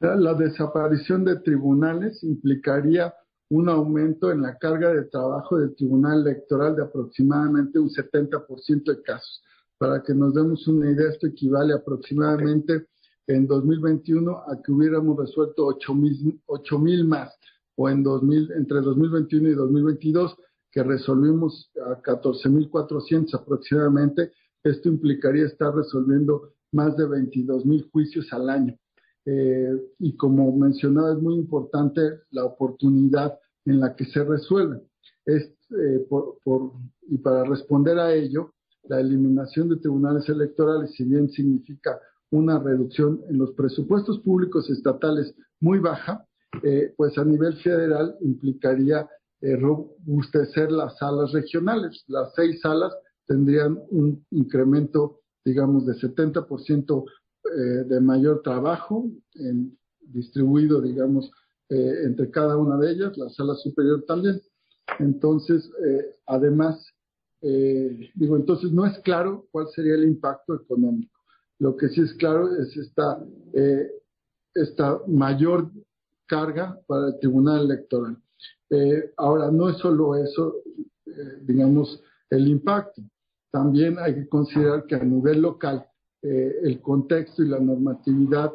[0.00, 3.14] La desaparición de tribunales implicaría
[3.50, 9.02] un aumento en la carga de trabajo del Tribunal Electoral de aproximadamente un 70% de
[9.02, 9.42] casos.
[9.78, 12.86] Para que nos demos una idea, esto equivale aproximadamente
[13.26, 17.38] en 2021 a que hubiéramos resuelto 8 mil más,
[17.76, 20.36] o en 2000, entre 2021 y 2022
[20.74, 24.32] que resolvimos a 14.400 aproximadamente,
[24.64, 28.76] esto implicaría estar resolviendo más de 22.000 juicios al año.
[29.24, 32.00] Eh, y como mencionaba, es muy importante
[32.32, 34.82] la oportunidad en la que se resuelve.
[35.24, 38.52] Es, eh, por, y para responder a ello,
[38.88, 42.00] la eliminación de tribunales electorales, si bien significa
[42.32, 46.26] una reducción en los presupuestos públicos estatales muy baja,
[46.64, 49.08] eh, pues a nivel federal implicaría
[49.44, 52.04] eh, robustecer las salas regionales.
[52.08, 52.92] Las seis salas
[53.26, 61.30] tendrían un incremento, digamos, de 70% eh, de mayor trabajo en, distribuido, digamos,
[61.68, 64.40] eh, entre cada una de ellas, la sala superior también.
[64.98, 66.86] Entonces, eh, además,
[67.40, 71.20] eh, digo, entonces no es claro cuál sería el impacto económico.
[71.58, 73.24] Lo que sí es claro es esta,
[74.54, 75.70] esta mayor
[76.26, 78.18] carga para el Tribunal Electoral.
[78.74, 80.56] Eh, ahora, no es solo eso,
[81.06, 83.02] eh, digamos, el impacto.
[83.52, 85.86] También hay que considerar que a nivel local
[86.22, 88.52] eh, el contexto y la normatividad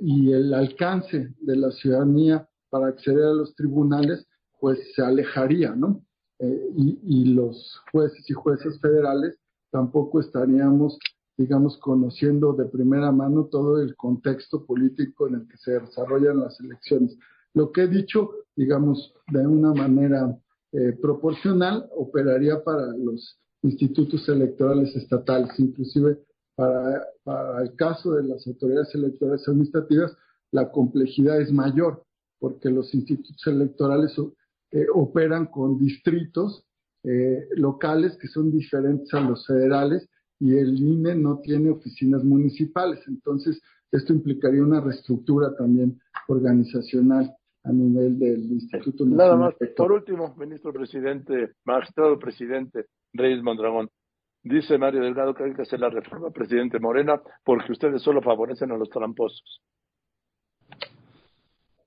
[0.00, 4.26] y el alcance de la ciudadanía para acceder a los tribunales,
[4.58, 6.04] pues se alejaría, ¿no?
[6.40, 9.38] Y, y, los jueces y jueces federales
[9.70, 10.98] tampoco estaríamos,
[11.36, 16.58] digamos, conociendo de primera mano todo el contexto político en el que se desarrollan las
[16.58, 17.16] elecciones.
[17.54, 20.38] Lo que he dicho, digamos, de una manera
[20.72, 26.18] eh, proporcional, operaría para los institutos electorales estatales, inclusive
[26.54, 27.06] para,
[27.62, 30.16] el caso de las autoridades electorales administrativas,
[30.52, 32.04] la complejidad es mayor,
[32.38, 34.14] porque los institutos electorales
[34.72, 36.64] eh, operan con distritos
[37.02, 40.08] eh, locales que son diferentes a los federales
[40.38, 43.00] y el INE no tiene oficinas municipales.
[43.06, 43.60] Entonces,
[43.90, 47.34] esto implicaría una reestructura también organizacional
[47.64, 53.90] a nivel del Instituto Nada más, por último, ministro presidente, magistrado presidente Reyes Mondragón,
[54.42, 58.70] dice Mario Delgado que hay que hacer la reforma presidente Morena porque ustedes solo favorecen
[58.72, 59.62] a los tramposos.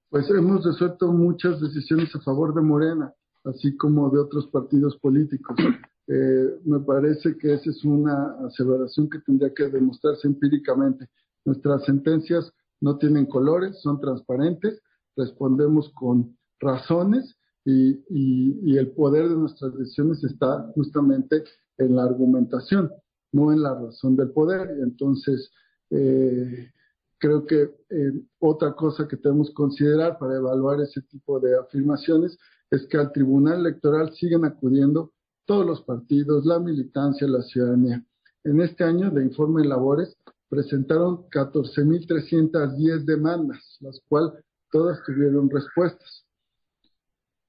[0.09, 3.11] Pues hemos resuelto muchas decisiones a favor de Morena,
[3.45, 5.55] así como de otros partidos políticos.
[6.05, 11.07] Eh, me parece que esa es una aseveración que tendría que demostrarse empíricamente.
[11.45, 14.81] Nuestras sentencias no tienen colores, son transparentes
[15.15, 21.43] respondemos con razones y, y, el poder de nuestras decisiones está justamente
[21.77, 22.91] en la argumentación,
[23.31, 24.69] no en la razón del poder.
[24.81, 25.49] Entonces,
[25.89, 26.71] eh,
[27.17, 32.37] creo que eh, otra cosa que tenemos que considerar para evaluar ese tipo de afirmaciones
[32.69, 35.13] es que al Tribunal Electoral siguen acudiendo
[35.45, 38.03] todos los partidos, la militancia, la ciudadanía.
[38.43, 40.17] En este año de informe de labores
[40.49, 44.33] presentaron 14.310 demandas, las cuales
[44.73, 46.25] todas tuvieron respuestas.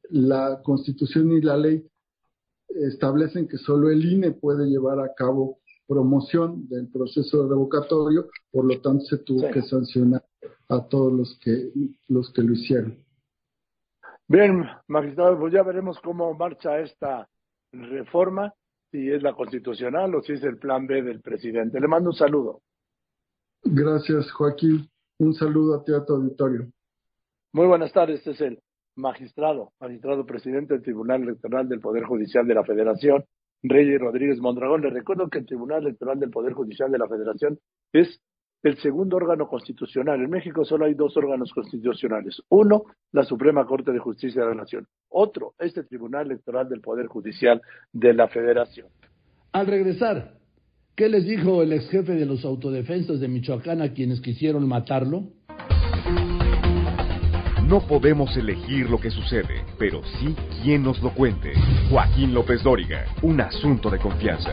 [0.10, 1.88] La Constitución y la ley
[2.67, 8.80] establecen que solo el INE puede llevar a cabo promoción del proceso revocatorio, por lo
[8.82, 10.24] tanto se tuvo que sancionar
[10.70, 11.72] a todos los que
[12.08, 12.98] los que lo hicieron.
[14.28, 17.28] Bien, magistrado, pues ya veremos cómo marcha esta
[17.74, 18.54] reforma,
[18.89, 21.80] si es la constitucional o si es el plan B del presidente.
[21.80, 22.62] Le mando un saludo.
[23.63, 24.89] Gracias, Joaquín.
[25.20, 26.72] Un saludo a ti a tu auditorio.
[27.54, 28.60] Muy buenas tardes, este es el
[28.96, 33.26] magistrado, magistrado presidente del Tribunal Electoral del Poder Judicial de la Federación,
[33.63, 34.82] Reyes Rodríguez Mondragón.
[34.82, 37.60] Le recuerdo que el Tribunal Electoral del Poder Judicial de la Federación
[37.93, 38.21] es
[38.63, 40.21] el segundo órgano constitucional.
[40.21, 42.41] En México solo hay dos órganos constitucionales.
[42.50, 44.88] Uno, la Suprema Corte de Justicia de la Nación.
[45.10, 48.88] Otro, este Tribunal Electoral del Poder Judicial de la Federación.
[49.52, 50.36] Al regresar,
[50.95, 55.24] ¿qué les dijo el ex jefe de los autodefensas de Michoacán a quienes quisieron matarlo?
[57.71, 61.53] No podemos elegir lo que sucede, pero sí quien nos lo cuente.
[61.89, 64.51] Joaquín López Dóriga, un asunto de confianza.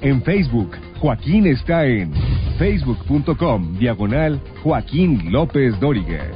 [0.00, 2.12] En Facebook, Joaquín está en
[2.58, 6.28] facebook.com diagonal Joaquín López Dóriga.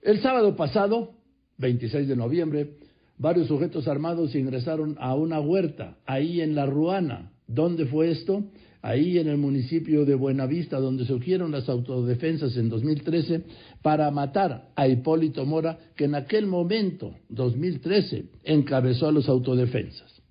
[0.00, 1.10] El sábado pasado,
[1.58, 2.70] 26 de noviembre,
[3.18, 7.32] varios sujetos armados ingresaron a una huerta, ahí en La Ruana.
[7.52, 8.44] ¿Dónde fue esto?
[8.80, 13.42] Ahí en el municipio de Buenavista, donde surgieron las autodefensas en 2013
[13.82, 20.22] para matar a Hipólito Mora, que en aquel momento, 2013, encabezó a los autodefensas.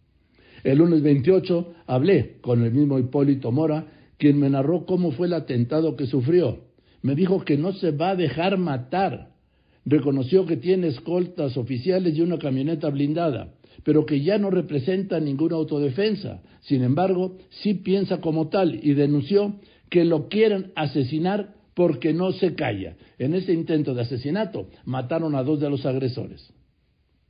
[0.64, 3.86] El lunes 28 hablé con el mismo Hipólito Mora,
[4.18, 6.60] quien me narró cómo fue el atentado que sufrió.
[7.02, 9.34] Me dijo que no se va a dejar matar.
[9.86, 13.54] Reconoció que tiene escoltas oficiales y una camioneta blindada,
[13.84, 16.42] pero que ya no representa ninguna autodefensa.
[16.62, 19.54] Sin embargo, sí piensa como tal y denunció
[19.90, 22.96] que lo quieren asesinar porque no se calla.
[23.18, 26.54] En ese intento de asesinato mataron a dos de los agresores.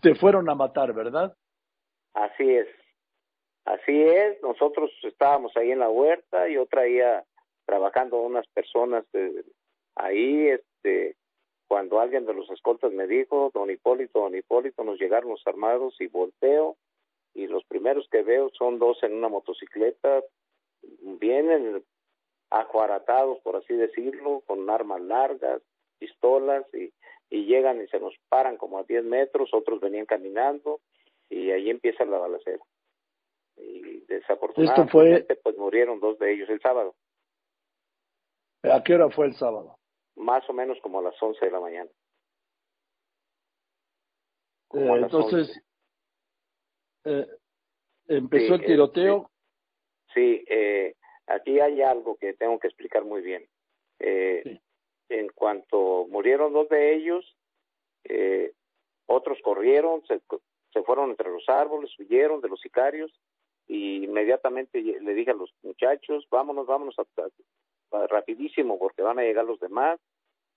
[0.02, 1.34] Te fueron a matar, ¿verdad?
[2.14, 2.68] Así es.
[3.66, 7.24] Así es, nosotros estábamos ahí en la huerta, yo traía
[7.66, 9.06] trabajando unas personas
[9.96, 11.16] ahí, este,
[11.70, 15.96] cuando alguien de los escoltas me dijo, don Hipólito, don Hipólito, nos llegaron los armados
[16.02, 16.76] y volteo,
[17.34, 20.22] y los primeros que veo son dos en una motocicleta,
[21.02, 21.82] vienen
[22.50, 25.62] ajuaratados, por así decirlo, con armas largas,
[26.00, 26.92] pistolas, y,
[27.30, 30.82] y llegan y se nos paran como a 10 metros, otros venían caminando,
[31.30, 32.64] y ahí empieza la balacera
[33.60, 36.96] y desafortunadamente pues murieron dos de ellos el sábado.
[38.64, 39.79] ¿A qué hora fue el sábado?
[40.20, 41.90] Más o menos como a las 11 de la mañana.
[44.74, 45.62] Eh, entonces,
[47.06, 47.28] eh,
[48.08, 49.30] empezó el tiroteo.
[50.14, 50.96] sí, eh,
[51.28, 53.48] aquí hay algo que tengo que explicar muy bien.
[54.00, 54.60] Eh,
[55.12, 57.36] En cuanto murieron dos de ellos,
[58.04, 58.54] eh,
[59.08, 60.22] otros corrieron, se,
[60.72, 63.12] se fueron entre los árboles, huyeron de los sicarios
[63.68, 67.06] y inmediatamente le dije a los muchachos, vámonos, vámonos a,
[67.92, 70.00] rapidísimo porque van a llegar los demás.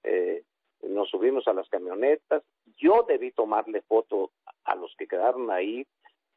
[0.04, 0.42] Eh,
[0.82, 2.42] nos subimos a las camionetas.
[2.76, 4.32] Yo debí tomarle foto
[4.64, 5.86] a los que quedaron ahí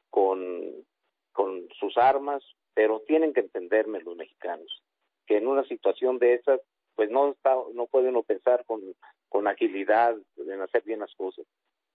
[0.10, 0.86] con,
[1.32, 4.84] con sus armas, pero tienen que entenderme los mexicanos,
[5.26, 6.62] que en una situación de esas,
[6.96, 8.82] pues no, está, no puede pensar con,
[9.30, 11.46] con agilidad en hacer bien las cosas.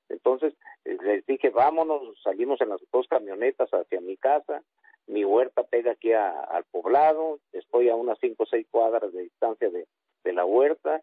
[0.09, 4.63] Entonces eh, les dije, vámonos, salimos en las dos camionetas hacia mi casa,
[5.11, 9.69] mi huerta pega aquí al poblado, estoy a unas cinco o seis cuadras de distancia
[9.71, 9.87] de,
[10.33, 11.03] la huerta,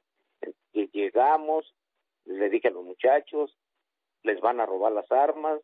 [0.72, 1.74] y llegamos,
[2.26, 3.58] le dije a los muchachos,
[4.24, 5.60] les van a robar las armas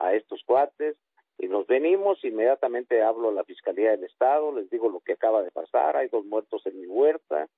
[0.00, 0.96] a estos cuates,
[1.38, 5.42] y nos venimos, inmediatamente hablo a la Fiscalía del Estado, les digo lo que acaba
[5.42, 7.48] de pasar, hay dos muertos en mi huerta,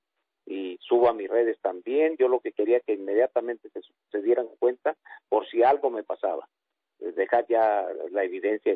[0.44, 2.16] y subo a mis redes también.
[2.18, 3.68] Yo lo que quería que inmediatamente
[4.10, 4.96] se, dieran cuenta
[5.28, 6.48] por si algo me pasaba,
[6.98, 8.74] dejar ya la evidencia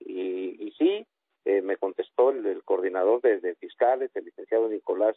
[0.00, 1.06] y, y, sí,
[1.44, 5.16] eh, me contestó el, coordinador de, fiscales, el licenciado Nicolás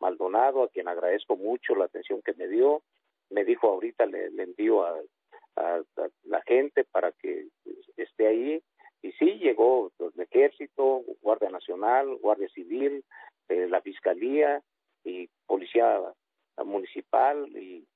[0.00, 2.82] Maldonado, a quien agradezco mucho la atención que me dio.
[3.30, 5.00] Me dijo ahorita le, envío a,
[6.24, 7.48] la gente para que
[7.96, 8.62] esté ahí.
[9.02, 13.04] Y sí, llegó el ejército, Guardia Nacional, Guardia Civil,
[13.48, 14.62] eh, la Fiscalía,
[15.04, 16.00] y policía
[16.64, 17.86] municipal y,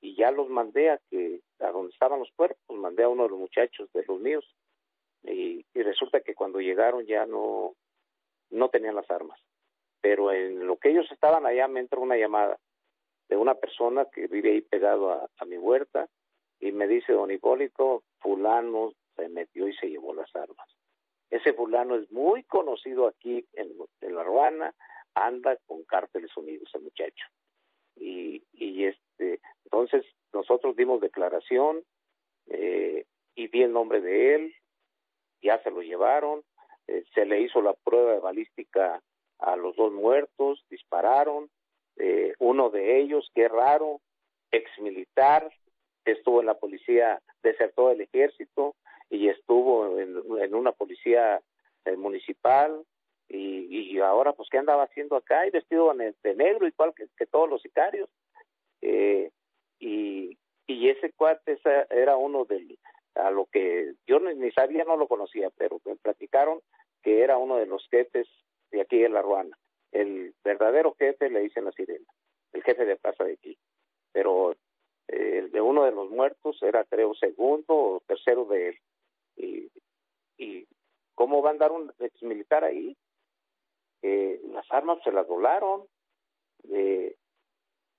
[0.00, 3.30] y ya los mandé a que a donde estaban los cuerpos mandé a uno de
[3.30, 4.44] los muchachos de los míos
[5.24, 7.74] y, y resulta que cuando llegaron ya no
[8.50, 9.40] no tenían las armas
[10.02, 12.58] pero en lo que ellos estaban allá me entró una llamada
[13.28, 16.06] de una persona que vive ahí pegado a, mi huerta
[16.60, 20.68] y me dice don Hipólito, fulano se metió y se llevó las armas.
[21.30, 24.74] Ese fulano es muy conocido aquí en, La Ruana,
[25.14, 27.26] anda con cárteles unidos el muchacho.
[27.96, 31.82] Y, y este, entonces nosotros dimos declaración
[32.48, 34.54] eh, y di el nombre de él,
[35.42, 36.42] ya se lo llevaron,
[36.86, 39.02] eh, se le hizo la prueba de balística
[39.38, 41.50] a los dos muertos, dispararon,
[41.96, 44.00] eh, uno de ellos, qué raro,
[44.50, 45.52] ex militar,
[46.04, 48.74] estuvo en la policía, desertó del ejército
[49.10, 51.40] y estuvo en, una policía
[51.84, 52.84] eh, municipal
[53.28, 57.62] y, ahora pues qué andaba haciendo acá y vestido de negro igual que, todos los
[57.62, 58.08] sicarios
[58.80, 59.30] eh,
[59.78, 60.36] y,
[60.66, 61.58] y ese cuate
[61.90, 62.76] era uno de
[63.14, 66.60] a lo que yo ni sabía no lo conocía pero me platicaron
[67.02, 68.28] que era uno de los jefes
[68.70, 69.58] de aquí de la Ruana.
[69.90, 72.06] El verdadero jefe le dicen la sirena
[72.52, 73.58] el jefe de plaza de aquí.
[74.12, 74.52] Pero
[75.08, 78.78] eh, el de uno de los muertos era creo segundo o tercero de él.
[79.36, 79.70] Y,
[80.36, 80.66] y
[81.14, 82.96] cómo va a andar un ex militar ahí
[84.02, 85.86] eh, las armas se las volaron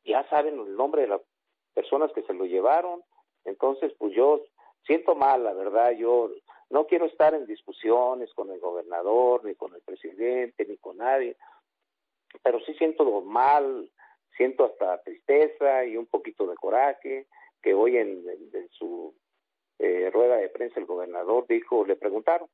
[0.04, 1.22] ya saben el nombre de las
[1.74, 3.02] personas que se lo llevaron.
[3.46, 4.44] Entonces pues yo
[4.86, 6.32] siento mal la verdad yo
[6.70, 11.36] no quiero estar en discusiones con el gobernador ni con el presidente ni con nadie
[12.42, 13.90] pero sí siento mal
[14.36, 17.28] siento hasta tristeza y un poquito de coraje
[17.62, 18.24] que hoy en,
[18.72, 19.16] su
[19.80, 22.48] eh, rueda de prensa el gobernador dijo, le preguntaron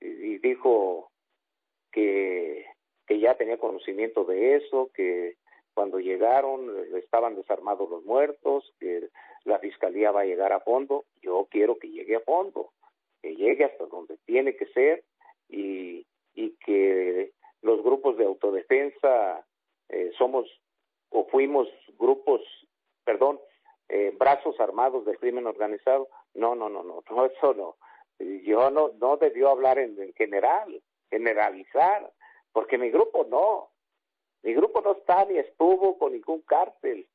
[0.00, 1.10] y, dijo
[1.92, 2.64] que,
[3.06, 5.36] que ya tenía conocimiento de eso, que
[5.74, 9.10] cuando llegaron estaban desarmados los muertos, que
[9.44, 11.04] la fiscalía va a llegar a fondo.
[11.22, 12.72] Yo quiero que llegue a fondo,
[13.22, 15.04] que llegue hasta donde tiene que ser
[15.48, 16.06] y,
[16.64, 17.32] que
[17.62, 19.44] los grupos de autodefensa
[19.88, 20.46] eh, somos
[21.10, 21.68] o fuimos
[21.98, 22.40] grupos,
[23.04, 23.40] perdón,
[23.88, 26.08] eh, brazos armados del crimen organizado.
[26.34, 27.76] No, no, no, no, no, eso no.
[28.44, 32.12] Yo no, no debió hablar en, general, generalizar,
[32.52, 33.70] porque mi grupo no.
[34.42, 37.06] Mi grupo no está ni estuvo con ningún cártel.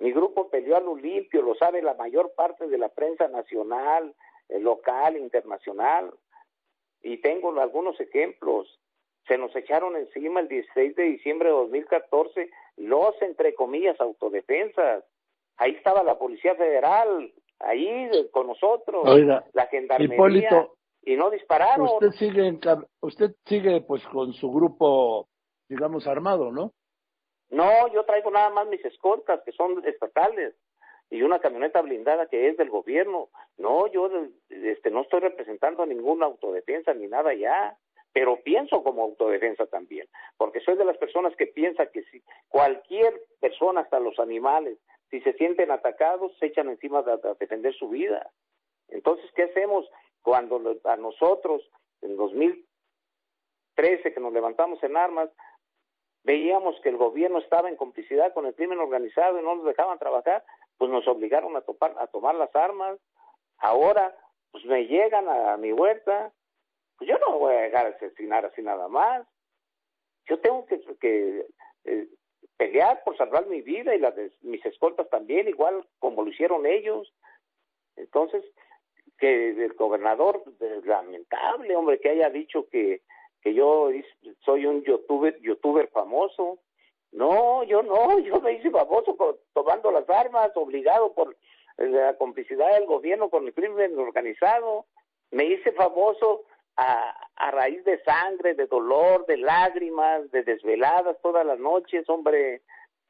[0.00, 4.14] Mi grupo peleó a lo limpio, lo sabe la mayor parte de la prensa nacional,
[4.48, 6.12] eh, local, internacional.
[7.02, 8.80] Y tengo algunos ejemplos
[9.30, 15.04] se nos echaron encima el 16 de diciembre de 2014 los, entre comillas, autodefensas.
[15.56, 19.04] Ahí estaba la Policía Federal, ahí con nosotros,
[19.52, 20.68] la Gendarmería,
[21.02, 21.86] y no dispararon.
[21.86, 22.58] Usted sigue,
[23.00, 25.28] usted sigue pues con su grupo,
[25.68, 26.72] digamos, armado, ¿no?
[27.50, 30.54] No, yo traigo nada más mis escoltas, que son estatales,
[31.10, 33.28] y una camioneta blindada que es del gobierno.
[33.58, 34.10] No, yo
[34.48, 37.76] este, no estoy representando ninguna autodefensa ni nada ya
[38.12, 43.22] pero pienso como autodefensa también, porque soy de las personas que piensa que si cualquier
[43.40, 44.78] persona, hasta los animales,
[45.10, 48.30] si se sienten atacados, se echan encima de, defender su vida.
[48.88, 49.88] Entonces, ¿qué hacemos
[50.22, 51.62] cuando a nosotros,
[52.02, 55.30] en 2013, que nos levantamos en armas,
[56.24, 59.98] veíamos que el gobierno estaba en complicidad con el crimen organizado y no nos dejaban
[59.98, 60.44] trabajar,
[60.78, 62.98] pues nos obligaron a, topar, a tomar las armas.
[63.58, 64.16] Ahora,
[64.50, 66.32] pues me llegan a mi huerta,
[66.96, 69.26] pues yo no voy a dejar de asesinar así nada más.
[70.26, 71.46] Yo tengo que,
[71.84, 72.08] eh,
[72.56, 76.66] pelear por salvar mi vida y las de mis escoltas también, igual como lo hicieron
[76.66, 77.12] ellos.
[77.96, 78.44] Entonces,
[79.18, 80.42] que el gobernador,
[80.84, 83.02] lamentable, hombre, que haya dicho que,
[83.42, 83.90] que yo
[84.44, 86.58] soy un youtuber, youtuber famoso.
[87.12, 89.16] No, yo no, yo me hice famoso
[89.52, 91.36] tomando las armas, obligado por
[91.76, 94.86] la complicidad del gobierno con el crimen organizado.
[95.30, 96.44] Me hice famoso
[96.76, 102.62] a, raíz de sangre, de dolor, de lágrimas, de desveladas todas las noches, hombre.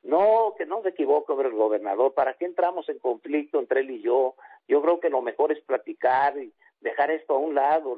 [0.03, 2.15] No, que no se equivoque, hombre, el gobernador.
[2.15, 4.35] ¿Para qué entramos en conflicto entre él y yo?
[4.67, 7.97] Yo creo que lo mejor es platicar y dejar esto a un lado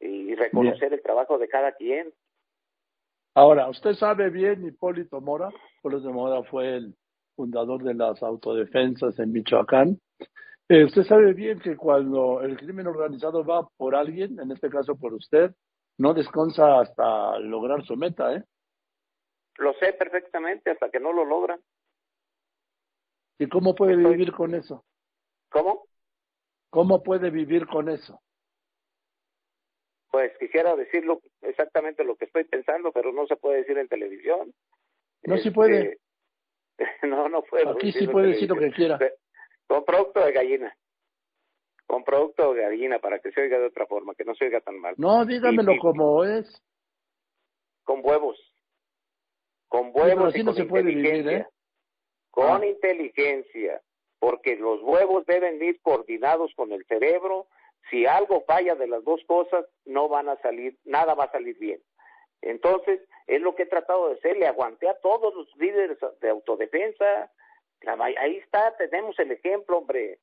[0.00, 2.12] y reconocer el trabajo de cada quien.
[3.34, 6.96] Ahora, usted sabe bien, Hipólito Mora, Hipólito Mora fue el
[7.36, 10.00] fundador de las autodefensas en Michoacán.
[10.68, 14.96] Eh, usted sabe bien que cuando el crimen organizado va por alguien, en este caso
[14.96, 15.52] por usted,
[15.98, 18.44] no descansa hasta lograr su meta, ¿eh?
[19.58, 21.60] Lo sé perfectamente, hasta que no lo logran.
[23.38, 24.84] ¿Y cómo puede vivir con eso?
[25.50, 25.86] ¿Cómo?
[26.70, 28.20] ¿Cómo puede vivir con eso?
[30.10, 34.52] Pues quisiera decirlo exactamente lo que estoy pensando, pero no se puede decir en televisión.
[35.22, 35.98] No, se puede.
[36.78, 37.70] Este, no, no puedo.
[37.70, 38.98] Aquí sí puede decir lo que quiera.
[39.66, 40.76] Con producto de gallina.
[41.86, 44.60] Con producto de gallina para que se oiga de otra forma, que no se oiga
[44.60, 44.94] tan mal.
[44.96, 46.62] No, dígamelo como es.
[47.84, 48.36] Con huevos.
[49.68, 51.46] Con huevos y con no se puede vivir, ¿eh?
[52.30, 52.66] Con ah.
[52.66, 53.80] inteligencia.
[54.18, 57.46] porque los huevos deben ir coordinados con el cerebro.
[57.88, 61.58] Si algo falla de las dos cosas, no van a salir, nada va a salir
[61.58, 61.80] bien.
[62.42, 66.30] Entonces, es lo que he tratado de hacer, le aguanté a todos los líderes de
[66.30, 67.30] autodefensa.
[68.18, 70.18] Ahí está, tenemos el ejemplo, hombre,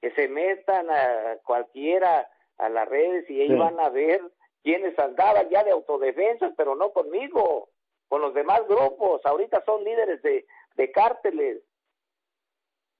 [0.00, 2.28] que se metan a cualquiera
[2.58, 4.20] a las redes y ahí van a ver
[4.62, 7.70] quienes andaban ya de autodefensa, pero no conmigo,
[8.08, 9.24] con los demás grupos.
[9.24, 10.46] Ahorita son líderes de,
[10.76, 11.62] de cárteles.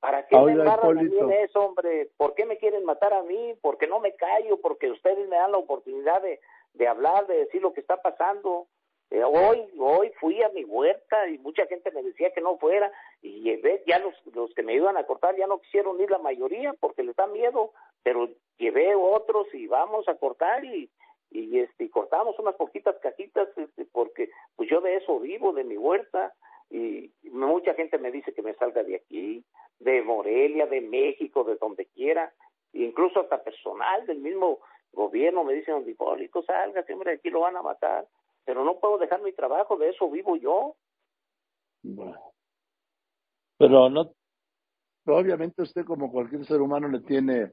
[0.01, 2.11] ¿Para qué me embarran a mí en eso, hombre?
[2.17, 3.55] ¿Por qué me quieren matar a mí?
[3.61, 4.59] ¿Por qué no me callo?
[4.61, 6.41] Porque ustedes me dan la oportunidad de,
[6.73, 8.67] de hablar, de decir lo que está pasando.
[9.11, 12.91] Eh, hoy, hoy fui a mi huerta y mucha gente me decía que no fuera
[13.21, 16.19] y llevé, ya los, los que me iban a cortar ya no quisieron ir la
[16.19, 17.73] mayoría porque les da miedo,
[18.05, 20.89] pero llevé otros y vamos a cortar y,
[21.33, 25.77] y este cortamos unas poquitas cajitas este, porque pues yo de eso vivo, de mi
[25.77, 26.33] huerta
[26.71, 29.45] y mucha gente me dice que me salga de aquí,
[29.81, 32.33] de Morelia, de México, de donde quiera,
[32.73, 34.61] incluso hasta personal del mismo
[34.93, 38.07] gobierno me dicen, Hipólito, salga, siempre aquí lo van a matar,
[38.45, 40.77] pero no puedo dejar mi trabajo, de eso vivo yo.
[41.83, 42.33] Bueno.
[43.59, 44.13] Pero no,
[45.07, 47.53] obviamente usted como cualquier ser humano le tiene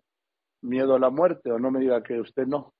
[0.62, 2.74] miedo a la muerte, o no me diga que usted no.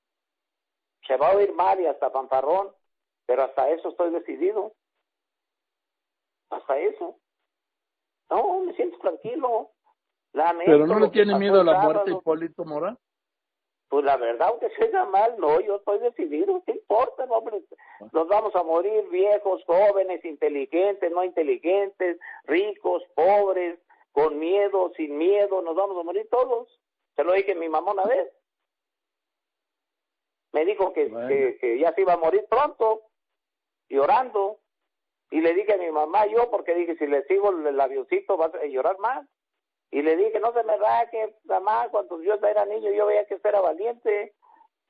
[1.06, 2.72] Se va a oír mal y hasta fanfarrón,
[3.26, 4.72] pero hasta eso estoy decidido.
[6.50, 7.18] Hasta eso.
[8.30, 9.70] No, me siento tranquilo.
[10.32, 12.96] pero no le tiene miedo a la muerte, Hipólito Mora.
[13.88, 17.62] Pues la verdad, aunque sea mal, no, yo estoy decidido, ¿qué importa, hombre?
[18.12, 23.78] Nos vamos a morir viejos, jóvenes, inteligentes, no inteligentes, ricos, pobres,
[24.12, 26.68] con miedo, sin miedo, nos vamos a morir todos.
[27.16, 28.30] Se lo dije a mi mamá una vez.
[30.52, 31.08] Me dijo que,
[31.60, 33.02] que, ya se iba a morir pronto,
[33.88, 34.58] llorando.
[35.30, 38.46] Y le dije a mi mamá, yo, porque dije, si le sigo el avioncito, va
[38.46, 39.26] a llorar más.
[39.90, 43.26] Y le dije, no se me va, que mamá, cuando yo era niño yo veía
[43.26, 44.34] que usted era valiente.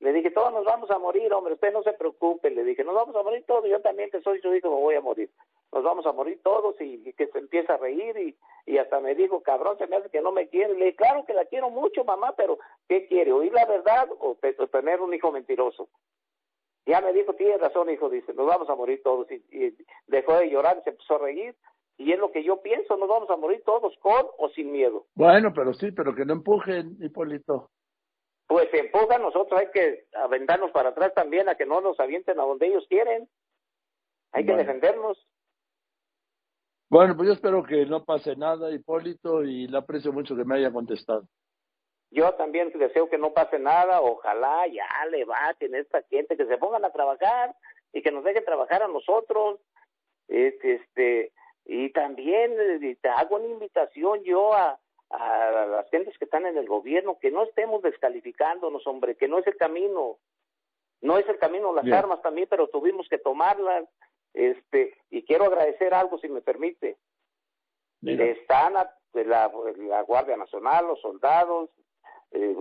[0.01, 2.51] Le dije, todos nos vamos a morir, hombre, usted no se preocupe.
[2.51, 4.95] Le dije, nos vamos a morir todos, yo también que soy su hijo me voy
[4.95, 5.31] a morir.
[5.73, 8.37] Nos vamos a morir todos y, que se empieza a reír y,
[8.67, 10.75] y hasta me dijo, cabrón, se me hace que no me quiere.
[10.75, 12.59] Le dije, claro que la quiero mucho, mamá, pero
[12.89, 13.33] ¿qué quiere?
[13.33, 14.37] ¿Oír la verdad o,
[14.71, 15.89] tener un hijo mentiroso?
[16.89, 19.31] Ya me dijo, tiene razón, hijo, dice, nos vamos a morir todos.
[19.31, 19.77] Y, y
[20.07, 21.55] dejó de llorar y se empezó a reír.
[21.99, 25.05] Y es lo que yo pienso, nos vamos a morir todos con o sin miedo.
[25.15, 27.69] Bueno, pero sí, pero que no empujen, Hipólito.
[28.47, 32.45] Pues empujan, nosotros hay que aventarnos para atrás también, a que no nos avienten a
[32.45, 33.29] donde ellos quieren.
[34.33, 35.23] Hay que defendernos.
[36.89, 40.57] Bueno, pues yo espero que no pase nada, Hipólito, y le aprecio mucho que me
[40.57, 41.29] haya contestado.
[42.11, 46.59] Yo también deseo que no pase nada, ojalá ya le baten esta gente, que se
[46.59, 47.55] pongan a trabajar
[47.93, 49.61] y que nos dejen trabajar a nosotros.
[50.27, 51.33] Este, este,
[51.65, 54.79] y también eh, te hago una invitación yo a,
[55.11, 59.39] a las gentes que están en el gobierno, que no estemos descalificándonos, hombre, que no
[59.39, 60.19] es el camino.
[61.01, 63.85] No es el camino las armas también, pero tuvimos que tomarlas.
[64.35, 66.97] Este, y quiero agradecer algo, si me permite.
[68.03, 71.71] Están la, la, Guardia Nacional, los soldados,
[72.33, 72.57] eh,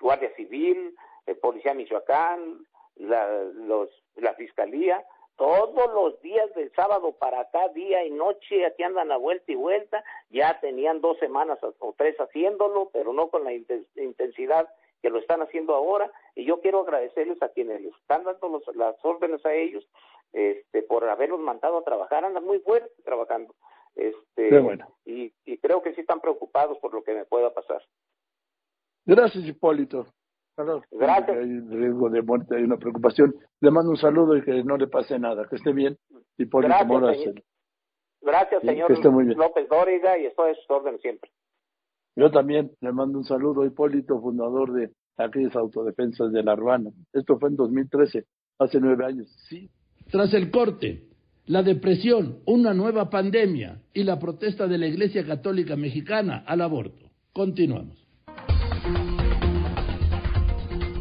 [0.00, 0.94] Guardia Civil,
[1.26, 5.04] eh, Policía Michoacán, la, los, la Fiscalía,
[5.36, 9.54] todos los días del sábado para acá, día y noche, aquí andan a vuelta y
[9.54, 14.68] vuelta, ya tenían dos semanas o tres haciéndolo, pero no con la intensidad
[15.02, 18.96] que lo están haciendo ahora, y yo quiero agradecerles a quienes les están dando las
[19.04, 19.86] órdenes a ellos,
[20.32, 23.54] este, por haberlos mandado a trabajar, andan muy fuerte trabajando,
[23.94, 24.88] este, bueno.
[25.04, 27.82] y, y creo que sí están preocupados por lo que me pueda pasar.
[29.06, 30.06] Gracias, Hipólito.
[30.56, 31.36] Gracias.
[31.36, 33.34] Hay riesgo de muerte, hay una preocupación.
[33.60, 35.96] Le mando un saludo y que no le pase nada, que esté bien.
[36.50, 37.42] Por Gracias, señor.
[38.22, 38.90] Gracias, señor
[39.36, 41.30] López Dóriga, y estoy a su orden siempre.
[42.16, 46.90] Yo también le mando un saludo a Hipólito, fundador de aquellas autodefensas de la Urbana.
[47.12, 48.24] Esto fue en 2013,
[48.58, 49.28] hace nueve años.
[49.48, 49.70] Sí.
[50.10, 51.04] Tras el corte,
[51.44, 57.10] la depresión, una nueva pandemia y la protesta de la Iglesia Católica Mexicana al aborto.
[57.32, 58.05] Continuamos.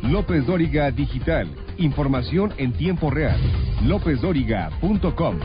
[0.09, 1.47] López Dóriga Digital.
[1.77, 3.39] Información en tiempo real.
[3.85, 5.39] LópezDóriga.com.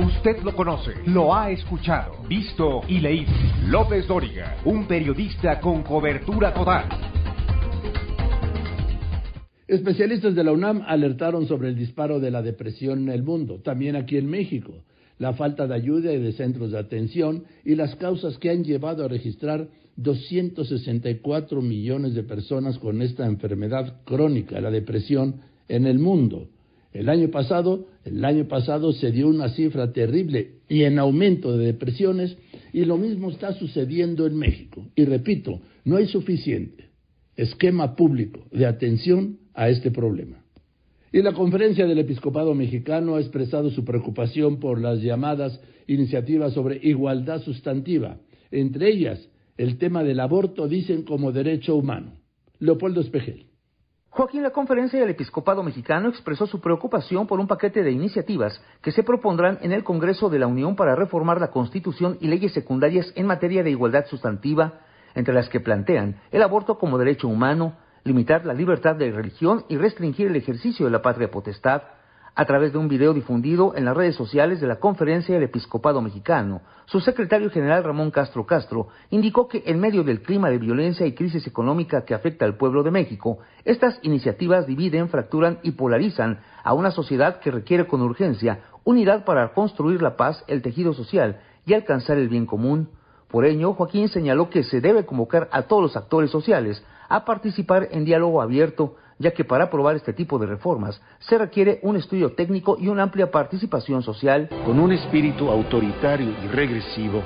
[0.00, 3.30] Usted lo conoce, lo ha escuchado, visto y leído.
[3.68, 6.88] López Dóriga, un periodista con cobertura total.
[9.68, 13.94] Especialistas de la UNAM alertaron sobre el disparo de la depresión en el mundo, también
[13.94, 14.82] aquí en México
[15.18, 19.04] la falta de ayuda y de centros de atención y las causas que han llevado
[19.04, 25.36] a registrar 264 millones de personas con esta enfermedad crónica, la depresión,
[25.68, 26.48] en el mundo.
[26.92, 31.66] El año pasado, el año pasado se dio una cifra terrible y en aumento de
[31.66, 32.36] depresiones
[32.72, 34.86] y lo mismo está sucediendo en México.
[34.94, 36.90] Y repito, no hay suficiente
[37.36, 40.41] esquema público de atención a este problema.
[41.14, 46.80] Y la conferencia del episcopado mexicano ha expresado su preocupación por las llamadas iniciativas sobre
[46.82, 48.16] igualdad sustantiva,
[48.50, 52.14] entre ellas el tema del aborto, dicen como derecho humano.
[52.60, 53.44] Leopoldo Espejel.
[54.08, 58.92] Joaquín, la conferencia del episcopado mexicano expresó su preocupación por un paquete de iniciativas que
[58.92, 63.12] se propondrán en el Congreso de la Unión para reformar la Constitución y leyes secundarias
[63.16, 64.80] en materia de igualdad sustantiva,
[65.14, 69.76] entre las que plantean el aborto como derecho humano, limitar la libertad de religión y
[69.76, 71.82] restringir el ejercicio de la patria potestad,
[72.34, 76.00] a través de un video difundido en las redes sociales de la Conferencia del Episcopado
[76.00, 81.06] Mexicano, su secretario general Ramón Castro Castro indicó que en medio del clima de violencia
[81.06, 86.40] y crisis económica que afecta al pueblo de México, estas iniciativas dividen, fracturan y polarizan
[86.64, 91.40] a una sociedad que requiere con urgencia unidad para construir la paz, el tejido social
[91.66, 92.88] y alcanzar el bien común.
[93.28, 96.82] Por ello, Joaquín señaló que se debe convocar a todos los actores sociales
[97.12, 101.78] a participar en diálogo abierto ya que para aprobar este tipo de reformas se requiere
[101.82, 104.48] un estudio técnico y una amplia participación social.
[104.64, 107.22] Con un espíritu autoritario y regresivo,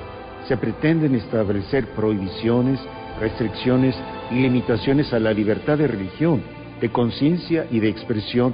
[0.47, 2.79] se pretenden establecer prohibiciones,
[3.19, 3.95] restricciones
[4.29, 6.43] y limitaciones a la libertad de religión,
[6.81, 8.53] de conciencia y de expresión,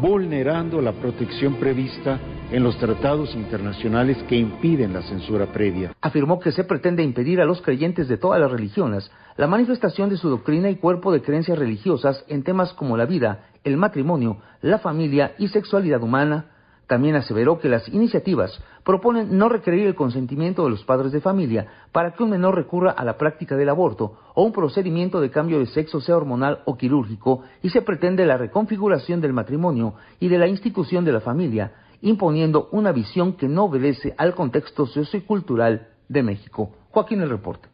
[0.00, 2.20] vulnerando la protección prevista
[2.50, 5.92] en los tratados internacionales que impiden la censura previa.
[6.00, 10.16] Afirmó que se pretende impedir a los creyentes de todas las religiones la manifestación de
[10.16, 14.78] su doctrina y cuerpo de creencias religiosas en temas como la vida, el matrimonio, la
[14.78, 16.46] familia y sexualidad humana.
[16.86, 21.66] También aseveró que las iniciativas proponen no requerir el consentimiento de los padres de familia
[21.92, 25.58] para que un menor recurra a la práctica del aborto o un procedimiento de cambio
[25.58, 30.38] de sexo sea hormonal o quirúrgico y se pretende la reconfiguración del matrimonio y de
[30.38, 36.22] la institución de la familia imponiendo una visión que no obedece al contexto sociocultural de
[36.22, 36.74] México.
[36.90, 37.68] Joaquín el reporte.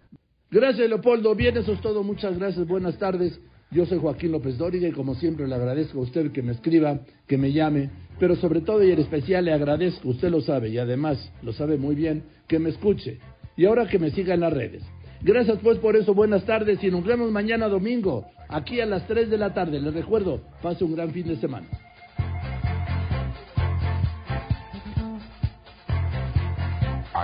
[0.50, 1.34] Gracias, Leopoldo.
[1.34, 2.02] Bien, eso es todo.
[2.02, 2.66] Muchas gracias.
[2.66, 3.40] Buenas tardes.
[3.70, 7.00] Yo soy Joaquín López Dóriga y como siempre le agradezco a usted que me escriba,
[7.26, 10.78] que me llame, pero sobre todo y en especial le agradezco, usted lo sabe y
[10.78, 13.18] además lo sabe muy bien, que me escuche
[13.56, 14.84] y ahora que me siga en las redes.
[15.22, 19.28] Gracias pues por eso, buenas tardes y nos vemos mañana domingo, aquí a las 3
[19.28, 19.80] de la tarde.
[19.80, 21.66] Les recuerdo, pase un gran fin de semana.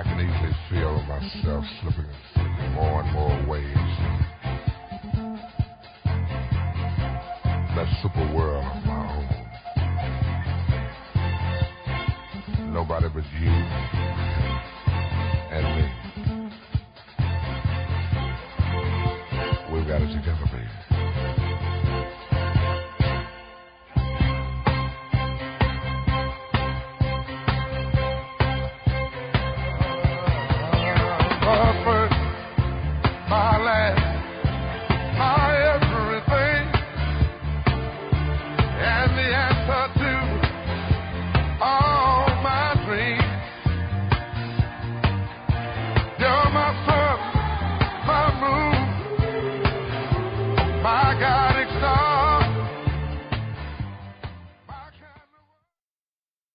[0.01, 2.09] I can easily feel myself slipping
[2.73, 3.75] more and more ways.
[7.75, 8.97] That super world of my
[12.57, 12.73] own.
[12.73, 13.51] Nobody but you
[15.51, 15.85] and me.
[19.71, 20.90] We've got it together, baby.